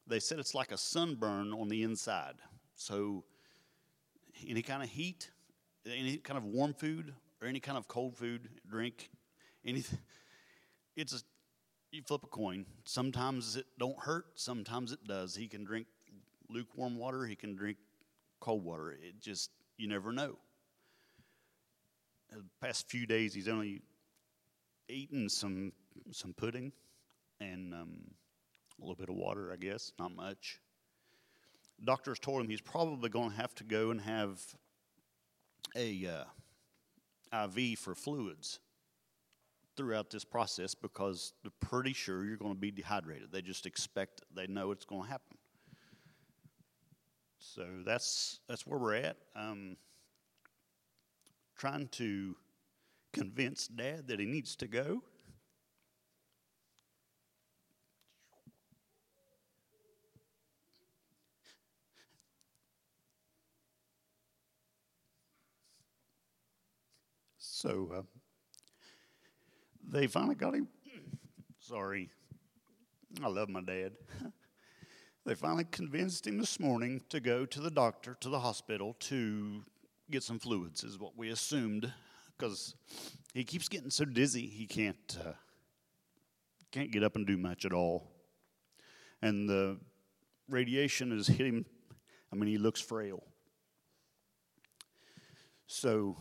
they 0.06 0.20
said 0.20 0.38
it's 0.38 0.54
like 0.54 0.72
a 0.72 0.78
sunburn 0.78 1.52
on 1.52 1.68
the 1.68 1.82
inside. 1.82 2.36
So 2.74 3.24
any 4.46 4.62
kind 4.62 4.82
of 4.82 4.88
heat, 4.88 5.30
any 5.86 6.18
kind 6.18 6.38
of 6.38 6.44
warm 6.44 6.74
food, 6.74 7.14
or 7.40 7.48
any 7.48 7.60
kind 7.60 7.76
of 7.76 7.88
cold 7.88 8.16
food, 8.16 8.48
drink, 8.68 9.10
anything, 9.64 9.98
it's 10.96 11.12
a 11.12 11.20
you 11.90 12.02
flip 12.02 12.22
a 12.24 12.26
coin. 12.26 12.66
Sometimes 12.84 13.56
it 13.56 13.66
don't 13.78 13.98
hurt. 13.98 14.26
Sometimes 14.34 14.92
it 14.92 15.06
does. 15.06 15.34
He 15.34 15.48
can 15.48 15.64
drink 15.64 15.86
lukewarm 16.48 16.96
water. 16.96 17.24
He 17.24 17.36
can 17.36 17.54
drink 17.54 17.78
cold 18.40 18.64
water. 18.64 18.92
It 18.92 19.20
just 19.20 19.50
you 19.78 19.88
never 19.88 20.12
know. 20.12 20.38
The 22.30 22.44
past 22.60 22.90
few 22.90 23.06
days, 23.06 23.32
he's 23.32 23.48
only 23.48 23.82
eaten 24.88 25.28
some 25.28 25.72
some 26.12 26.32
pudding 26.34 26.72
and 27.40 27.74
um, 27.74 27.98
a 28.78 28.82
little 28.82 28.96
bit 28.96 29.08
of 29.08 29.14
water, 29.16 29.50
I 29.52 29.56
guess. 29.56 29.92
Not 29.98 30.14
much. 30.14 30.60
Doctors 31.84 32.18
told 32.18 32.40
him 32.40 32.48
he's 32.48 32.60
probably 32.60 33.10
going 33.10 33.30
to 33.30 33.36
have 33.36 33.54
to 33.56 33.64
go 33.64 33.90
and 33.90 34.00
have 34.00 34.40
a 35.76 36.24
uh, 37.32 37.46
IV 37.46 37.78
for 37.78 37.94
fluids 37.94 38.60
throughout 39.76 40.10
this 40.10 40.24
process 40.24 40.74
because 40.74 41.32
they're 41.42 41.52
pretty 41.60 41.92
sure 41.92 42.24
you're 42.24 42.36
going 42.36 42.54
to 42.54 42.60
be 42.60 42.70
dehydrated. 42.70 43.30
They 43.32 43.42
just 43.42 43.66
expect, 43.66 44.22
they 44.34 44.46
know 44.46 44.70
it's 44.70 44.84
going 44.84 45.02
to 45.02 45.08
happen. 45.08 45.36
So 47.38 47.66
that's 47.84 48.40
that's 48.48 48.66
where 48.66 48.78
we're 48.78 48.94
at. 48.94 49.16
Um, 49.36 49.76
trying 51.56 51.88
to 51.88 52.34
convince 53.12 53.68
Dad 53.68 54.08
that 54.08 54.18
he 54.18 54.26
needs 54.26 54.56
to 54.56 54.66
go. 54.66 55.02
So. 67.38 67.90
Uh, 67.96 68.15
they 69.96 70.06
finally 70.06 70.34
got 70.34 70.54
him. 70.54 70.68
Sorry. 71.58 72.10
I 73.24 73.28
love 73.28 73.48
my 73.48 73.62
dad. 73.62 73.92
they 75.24 75.34
finally 75.34 75.64
convinced 75.64 76.26
him 76.26 76.36
this 76.36 76.60
morning 76.60 77.00
to 77.08 77.18
go 77.18 77.46
to 77.46 77.60
the 77.60 77.70
doctor, 77.70 78.14
to 78.20 78.28
the 78.28 78.38
hospital, 78.38 78.94
to 79.00 79.62
get 80.10 80.22
some 80.22 80.38
fluids, 80.38 80.84
is 80.84 80.98
what 80.98 81.16
we 81.16 81.30
assumed, 81.30 81.90
because 82.36 82.74
he 83.32 83.42
keeps 83.42 83.68
getting 83.68 83.88
so 83.88 84.04
dizzy 84.04 84.46
he 84.46 84.66
can't 84.66 85.18
uh, 85.24 85.32
can't 86.72 86.92
get 86.92 87.02
up 87.02 87.16
and 87.16 87.26
do 87.26 87.38
much 87.38 87.64
at 87.64 87.72
all. 87.72 88.12
And 89.22 89.48
the 89.48 89.78
radiation 90.50 91.10
has 91.10 91.26
hit 91.26 91.46
him. 91.46 91.64
I 92.30 92.36
mean, 92.36 92.50
he 92.50 92.58
looks 92.58 92.82
frail. 92.82 93.22
So 95.66 96.18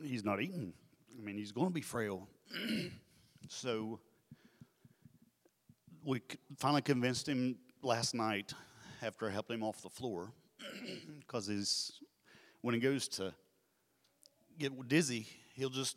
he's 0.00 0.24
not 0.24 0.40
eating. 0.40 0.72
I 1.18 1.20
mean, 1.20 1.36
he's 1.36 1.50
going 1.50 1.66
to 1.66 1.74
be 1.74 1.80
frail. 1.80 2.28
So 3.48 4.00
we 6.04 6.20
finally 6.58 6.82
convinced 6.82 7.28
him 7.28 7.56
last 7.82 8.14
night 8.14 8.52
after 9.02 9.28
I 9.28 9.30
helped 9.30 9.50
him 9.50 9.62
off 9.62 9.82
the 9.82 9.90
floor 9.90 10.32
because 11.20 11.46
his 11.46 11.92
when 12.62 12.74
he 12.74 12.80
goes 12.80 13.06
to 13.08 13.32
get 14.58 14.88
dizzy, 14.88 15.28
he'll 15.54 15.70
just 15.70 15.96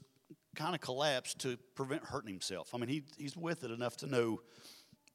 kind 0.56 0.76
of 0.76 0.82
collapse 0.82 1.34
to 1.36 1.58
prevent 1.74 2.04
hurting 2.04 2.30
himself. 2.30 2.76
I 2.76 2.78
mean, 2.78 2.90
he, 2.90 3.04
he's 3.18 3.36
with 3.36 3.64
it 3.64 3.72
enough 3.72 3.98
to 3.98 4.08
know 4.08 4.42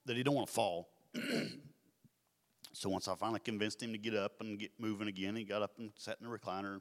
that 0.07 0.17
he 0.17 0.23
don't 0.23 0.35
want 0.35 0.49
to 0.49 0.53
fall. 0.53 0.89
so 2.73 2.89
once 2.89 3.07
I 3.07 3.15
finally 3.15 3.41
convinced 3.41 3.83
him 3.83 3.93
to 3.93 3.99
get 3.99 4.15
up 4.15 4.41
and 4.41 4.59
get 4.59 4.73
moving 4.79 5.07
again, 5.07 5.37
he 5.37 5.45
got 5.45 5.63
up 5.63 5.73
and 5.79 5.93
sat 5.97 6.17
in 6.21 6.29
the 6.29 6.37
recliner. 6.37 6.81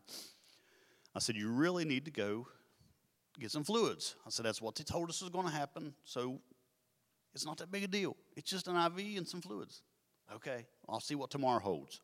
I 1.13 1.19
said, 1.19 1.35
"You 1.35 1.51
really 1.51 1.85
need 1.85 2.05
to 2.05 2.11
go 2.11 2.47
get 3.39 3.51
some 3.51 3.63
fluids. 3.63 4.15
I 4.25 4.29
said, 4.29 4.45
that's 4.45 4.61
what 4.61 4.75
they 4.75 4.83
told 4.83 5.09
us 5.09 5.21
was 5.21 5.29
going 5.29 5.47
to 5.47 5.51
happen. 5.51 5.93
So 6.03 6.39
It's 7.33 7.45
not 7.45 7.57
that 7.57 7.71
big 7.71 7.83
a 7.83 7.87
deal. 7.87 8.15
It's 8.35 8.49
just 8.49 8.67
an 8.67 8.75
IV 8.75 9.17
and 9.17 9.27
some 9.27 9.41
fluids. 9.41 9.81
Okay, 10.33 10.65
I'll 10.87 10.99
see 10.99 11.15
what 11.15 11.31
tomorrow 11.31 11.59
holds. 11.59 11.99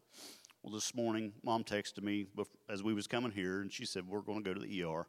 Well, 0.63 0.73
this 0.73 0.93
morning, 0.93 1.31
mom 1.43 1.63
texted 1.63 2.03
me 2.03 2.25
as 2.69 2.83
we 2.83 2.93
was 2.93 3.07
coming 3.07 3.31
here, 3.31 3.61
and 3.61 3.71
she 3.71 3.85
said 3.85 4.05
we're 4.07 4.21
going 4.21 4.43
to 4.43 4.49
go 4.49 4.53
to 4.53 4.59
the 4.59 4.83
ER, 4.83 5.07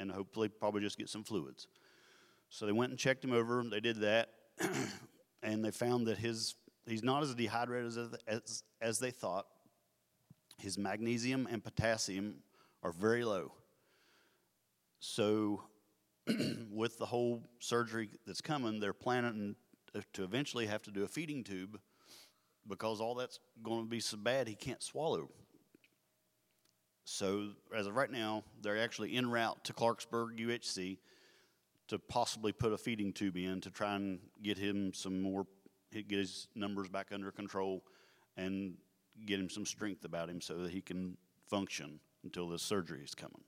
and 0.00 0.10
hopefully 0.10 0.48
probably 0.48 0.80
just 0.80 0.96
get 0.96 1.08
some 1.08 1.24
fluids. 1.24 1.66
So 2.48 2.64
they 2.66 2.72
went 2.72 2.90
and 2.90 2.98
checked 2.98 3.24
him 3.24 3.32
over. 3.32 3.62
They 3.62 3.80
did 3.80 3.96
that, 4.00 4.30
and 5.42 5.64
they 5.64 5.70
found 5.70 6.06
that 6.06 6.18
his 6.18 6.54
he's 6.86 7.02
not 7.02 7.22
as 7.22 7.34
dehydrated 7.34 7.86
as, 7.88 7.98
as 8.26 8.62
as 8.80 8.98
they 8.98 9.10
thought. 9.10 9.46
His 10.58 10.78
magnesium 10.78 11.48
and 11.50 11.62
potassium 11.62 12.36
are 12.82 12.92
very 12.92 13.24
low. 13.24 13.52
So, 15.04 15.64
with 16.70 16.96
the 16.96 17.06
whole 17.06 17.42
surgery 17.58 18.08
that's 18.24 18.40
coming, 18.40 18.78
they're 18.78 18.92
planning 18.92 19.56
to 20.12 20.22
eventually 20.22 20.64
have 20.66 20.80
to 20.82 20.92
do 20.92 21.02
a 21.02 21.08
feeding 21.08 21.42
tube 21.42 21.80
because 22.68 23.00
all 23.00 23.16
that's 23.16 23.40
going 23.64 23.82
to 23.82 23.90
be 23.90 23.98
so 23.98 24.16
bad 24.16 24.46
he 24.46 24.54
can't 24.54 24.80
swallow. 24.80 25.28
So, 27.02 27.48
as 27.76 27.88
of 27.88 27.96
right 27.96 28.12
now, 28.12 28.44
they're 28.62 28.78
actually 28.78 29.16
en 29.16 29.28
route 29.28 29.64
to 29.64 29.72
Clarksburg 29.72 30.38
UHC 30.38 30.98
to 31.88 31.98
possibly 31.98 32.52
put 32.52 32.72
a 32.72 32.78
feeding 32.78 33.12
tube 33.12 33.36
in 33.36 33.60
to 33.62 33.72
try 33.72 33.96
and 33.96 34.20
get 34.40 34.56
him 34.56 34.94
some 34.94 35.20
more, 35.20 35.48
get 35.92 36.12
his 36.12 36.46
numbers 36.54 36.88
back 36.88 37.08
under 37.12 37.32
control 37.32 37.82
and 38.36 38.74
get 39.26 39.40
him 39.40 39.50
some 39.50 39.66
strength 39.66 40.04
about 40.04 40.30
him 40.30 40.40
so 40.40 40.58
that 40.58 40.70
he 40.70 40.80
can 40.80 41.16
function 41.50 41.98
until 42.22 42.48
the 42.48 42.56
surgery 42.56 43.02
is 43.02 43.16
coming. 43.16 43.42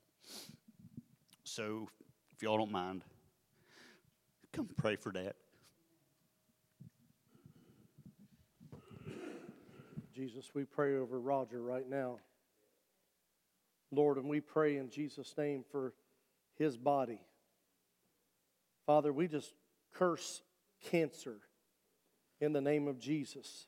So, 1.47 1.87
if 2.33 2.41
y'all 2.41 2.57
don't 2.57 2.71
mind, 2.71 3.03
come 4.51 4.67
pray 4.75 4.95
for 4.95 5.11
that. 5.11 5.35
Jesus, 10.11 10.49
we 10.55 10.63
pray 10.63 10.95
over 10.97 11.19
Roger 11.19 11.61
right 11.61 11.87
now. 11.87 12.17
Lord, 13.91 14.17
and 14.17 14.27
we 14.27 14.41
pray 14.41 14.77
in 14.77 14.89
Jesus' 14.89 15.35
name 15.37 15.63
for 15.71 15.93
his 16.55 16.77
body. 16.77 17.21
Father, 18.87 19.13
we 19.13 19.27
just 19.27 19.53
curse 19.93 20.41
cancer 20.89 21.37
in 22.41 22.53
the 22.53 22.61
name 22.61 22.87
of 22.87 22.97
Jesus. 22.97 23.67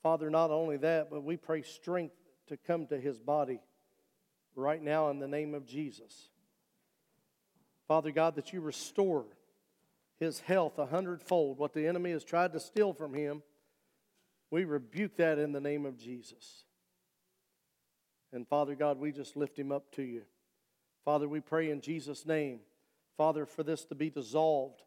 Father, 0.00 0.30
not 0.30 0.52
only 0.52 0.76
that, 0.76 1.10
but 1.10 1.24
we 1.24 1.36
pray 1.36 1.62
strength 1.62 2.14
to 2.46 2.56
come 2.56 2.86
to 2.86 3.00
his 3.00 3.18
body 3.18 3.58
right 4.54 4.82
now 4.82 5.10
in 5.10 5.18
the 5.18 5.28
name 5.28 5.54
of 5.54 5.66
Jesus. 5.66 6.28
Father 7.88 8.10
God, 8.10 8.36
that 8.36 8.52
you 8.52 8.60
restore 8.60 9.24
his 10.18 10.40
health 10.40 10.78
a 10.78 10.86
hundredfold. 10.86 11.58
What 11.58 11.72
the 11.72 11.86
enemy 11.86 12.12
has 12.12 12.24
tried 12.24 12.52
to 12.52 12.60
steal 12.60 12.92
from 12.92 13.14
him, 13.14 13.42
we 14.50 14.64
rebuke 14.64 15.16
that 15.16 15.38
in 15.38 15.52
the 15.52 15.60
name 15.60 15.84
of 15.84 15.98
Jesus. 15.98 16.64
And 18.32 18.48
Father 18.48 18.74
God, 18.74 18.98
we 18.98 19.12
just 19.12 19.36
lift 19.36 19.58
him 19.58 19.70
up 19.70 19.92
to 19.92 20.02
you. 20.02 20.22
Father, 21.04 21.28
we 21.28 21.40
pray 21.40 21.70
in 21.70 21.80
Jesus' 21.80 22.24
name, 22.24 22.60
Father, 23.16 23.46
for 23.46 23.62
this 23.62 23.84
to 23.86 23.94
be 23.94 24.10
dissolved. 24.10 24.82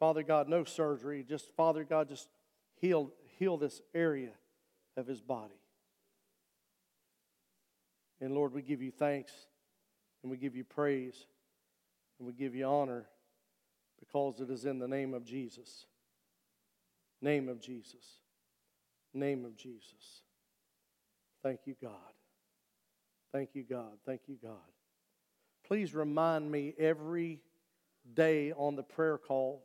Father 0.00 0.22
God, 0.22 0.48
no 0.48 0.64
surgery. 0.64 1.24
Just, 1.28 1.54
Father 1.56 1.84
God, 1.84 2.08
just 2.08 2.28
heal, 2.80 3.12
heal 3.38 3.56
this 3.56 3.82
area 3.94 4.30
of 4.96 5.06
his 5.06 5.20
body. 5.20 5.60
And 8.20 8.34
Lord, 8.34 8.52
we 8.52 8.62
give 8.62 8.82
you 8.82 8.90
thanks 8.90 9.32
and 10.22 10.30
we 10.30 10.36
give 10.36 10.56
you 10.56 10.64
praise 10.64 11.26
and 12.18 12.26
we 12.26 12.32
give 12.32 12.54
you 12.54 12.66
honor 12.66 13.06
because 14.00 14.40
it 14.40 14.50
is 14.50 14.64
in 14.64 14.78
the 14.78 14.88
name 14.88 15.14
of 15.14 15.24
Jesus. 15.24 15.86
Name 17.20 17.48
of 17.48 17.60
Jesus. 17.60 18.18
Name 19.14 19.44
of 19.44 19.56
Jesus. 19.56 20.22
Thank 21.42 21.60
you, 21.66 21.74
God. 21.80 21.92
Thank 23.32 23.50
you, 23.54 23.62
God. 23.62 23.98
Thank 24.06 24.22
you, 24.26 24.36
God. 24.42 24.56
Please 25.66 25.94
remind 25.94 26.50
me 26.50 26.74
every 26.78 27.40
day 28.14 28.52
on 28.52 28.74
the 28.74 28.82
prayer 28.82 29.18
call. 29.18 29.64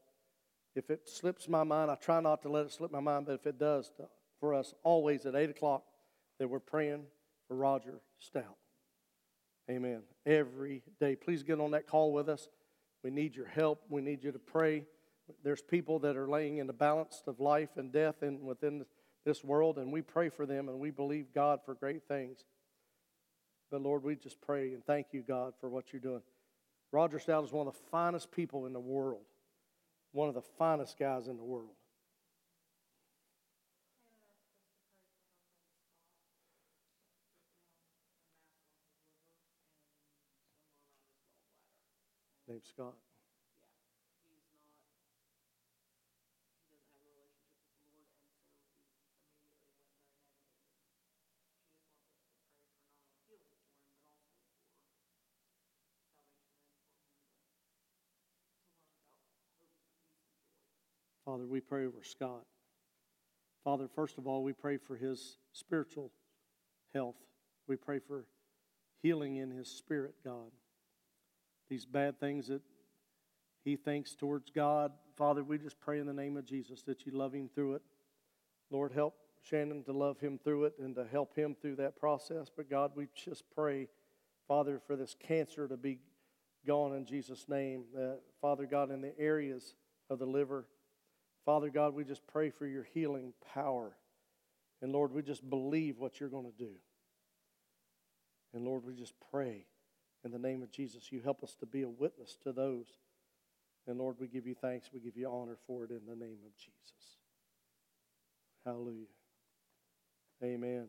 If 0.76 0.90
it 0.90 1.08
slips 1.08 1.48
my 1.48 1.64
mind, 1.64 1.90
I 1.90 1.96
try 1.96 2.20
not 2.20 2.42
to 2.44 2.50
let 2.50 2.66
it 2.66 2.72
slip 2.72 2.92
my 2.92 3.00
mind, 3.00 3.26
but 3.26 3.36
if 3.36 3.48
it 3.48 3.60
does, 3.60 3.92
for 4.40 4.54
us 4.54 4.74
always 4.84 5.26
at 5.26 5.36
8 5.36 5.52
o'clock, 5.52 5.84
that 6.40 6.50
we're 6.50 6.60
praying 6.60 7.04
for 7.48 7.56
Roger 7.56 8.02
Stout. 8.24 8.58
Amen. 9.70 10.02
Every 10.26 10.84
day. 11.00 11.16
Please 11.16 11.44
get 11.44 11.60
on 11.60 11.72
that 11.72 11.88
call 11.88 12.12
with 12.12 12.30
us. 12.30 12.48
We 13.04 13.12
need 13.12 13.36
your 13.36 13.48
help. 13.48 13.84
We 13.90 14.02
need 14.02 14.24
you 14.24 14.32
to 14.32 14.40
pray. 14.40 14.86
There's 15.44 15.62
people 15.62 16.00
that 16.00 16.18
are 16.18 16.28
laying 16.28 16.58
in 16.58 16.68
the 16.68 16.74
balance 16.74 17.24
of 17.28 17.40
life 17.40 17.78
and 17.78 17.92
death 17.92 18.22
and 18.22 18.42
within 18.42 18.86
this 19.26 19.44
world, 19.44 19.78
and 19.78 19.92
we 19.92 20.02
pray 20.02 20.30
for 20.30 20.46
them 20.46 20.68
and 20.68 20.80
we 20.80 20.92
believe 20.92 21.34
God 21.34 21.60
for 21.66 21.76
great 21.76 22.04
things. 22.08 22.44
But 23.72 23.82
Lord, 23.82 24.04
we 24.04 24.16
just 24.16 24.42
pray 24.42 24.74
and 24.74 24.86
thank 24.86 25.08
you, 25.12 25.22
God, 25.22 25.54
for 25.60 25.70
what 25.70 25.94
you're 25.94 26.02
doing. 26.02 26.22
Roger 26.92 27.20
Stout 27.20 27.44
is 27.46 27.52
one 27.52 27.68
of 27.68 27.74
the 27.74 27.80
finest 27.90 28.32
people 28.32 28.66
in 28.66 28.74
the 28.74 28.80
world, 28.80 29.26
one 30.12 30.28
of 30.28 30.36
the 30.36 30.42
finest 30.42 31.00
guys 31.00 31.28
in 31.28 31.38
the 31.38 31.44
world. 31.44 31.76
Named 42.54 42.66
Scott. 42.66 42.94
Father, 61.26 61.48
we 61.48 61.60
pray 61.60 61.88
over 61.88 62.04
Scott. 62.04 62.46
Father, 63.64 63.88
first 63.96 64.20
of 64.20 64.28
all, 64.28 64.44
we 64.44 64.54
pray 64.54 64.78
for 64.78 64.96
his 64.96 65.38
spiritual 65.54 66.12
health. 66.94 67.16
We 67.68 67.78
pray 67.78 67.98
for 67.98 68.26
healing 69.02 69.38
in 69.38 69.50
his 69.50 69.68
spirit, 69.68 70.14
God. 70.24 70.52
These 71.74 71.86
bad 71.86 72.20
things 72.20 72.50
that 72.50 72.62
he 73.66 73.78
thinks 73.78 74.14
towards 74.14 74.52
God, 74.52 74.92
Father, 75.18 75.44
we 75.44 75.58
just 75.58 75.80
pray 75.80 75.98
in 75.98 76.06
the 76.06 76.14
name 76.14 76.38
of 76.38 76.46
Jesus 76.46 76.84
that 76.84 77.08
you 77.08 77.14
love 77.14 77.34
him 77.34 77.50
through 77.56 77.74
it. 77.74 77.82
Lord, 78.70 78.92
help 78.92 79.16
Shannon 79.42 79.84
to 79.86 79.92
love 79.92 80.20
him 80.20 80.38
through 80.38 80.66
it 80.66 80.76
and 80.78 80.94
to 80.94 81.04
help 81.04 81.36
him 81.36 81.56
through 81.60 81.78
that 81.78 81.96
process. 81.96 82.52
But 82.56 82.70
God, 82.70 82.92
we 82.94 83.08
just 83.16 83.44
pray, 83.56 83.88
Father, 84.48 84.80
for 84.86 84.96
this 84.96 85.16
cancer 85.20 85.68
to 85.68 85.76
be 85.76 85.98
gone 86.64 86.94
in 86.94 87.08
Jesus' 87.08 87.50
name. 87.50 87.86
Uh, 88.00 88.18
Father 88.40 88.68
God, 88.68 88.92
in 88.92 89.02
the 89.02 89.18
areas 89.18 89.74
of 90.12 90.20
the 90.20 90.28
liver, 90.28 90.68
Father 91.44 91.72
God, 91.72 91.96
we 91.96 92.04
just 92.04 92.22
pray 92.28 92.52
for 92.52 92.68
your 92.68 92.86
healing 92.94 93.34
power. 93.52 93.98
And 94.84 94.92
Lord, 94.92 95.12
we 95.12 95.24
just 95.24 95.50
believe 95.50 95.98
what 95.98 96.20
you're 96.20 96.30
going 96.30 96.52
to 96.52 96.66
do. 96.66 96.76
And 98.54 98.64
Lord, 98.64 98.86
we 98.86 98.94
just 98.94 99.16
pray 99.32 99.66
in 100.24 100.32
the 100.32 100.40
name 100.40 100.64
of 100.64 100.72
Jesus, 100.72 101.12
you 101.12 101.22
help 101.22 101.44
us 101.44 101.56
to 101.60 101.66
be 101.66 101.82
a 101.82 101.90
witness 101.90 102.38
to 102.44 102.52
those. 102.52 102.88
And 103.88 103.98
Lord, 103.98 104.16
we 104.20 104.28
give 104.28 104.48
you 104.48 104.56
thanks. 104.56 104.90
We 104.94 105.00
give 105.00 105.18
you 105.18 105.30
honor 105.30 105.58
for 105.68 105.84
it 105.84 105.92
in 105.92 106.02
the 106.08 106.16
name 106.16 106.38
of 106.46 106.56
Jesus. 106.56 107.18
Hallelujah. 108.66 109.08
Amen. 110.42 110.88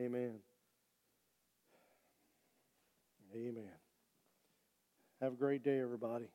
Amen. 0.00 0.34
Amen. 3.34 3.64
Have 5.20 5.32
a 5.32 5.36
great 5.36 5.62
day, 5.62 5.80
everybody. 5.80 6.26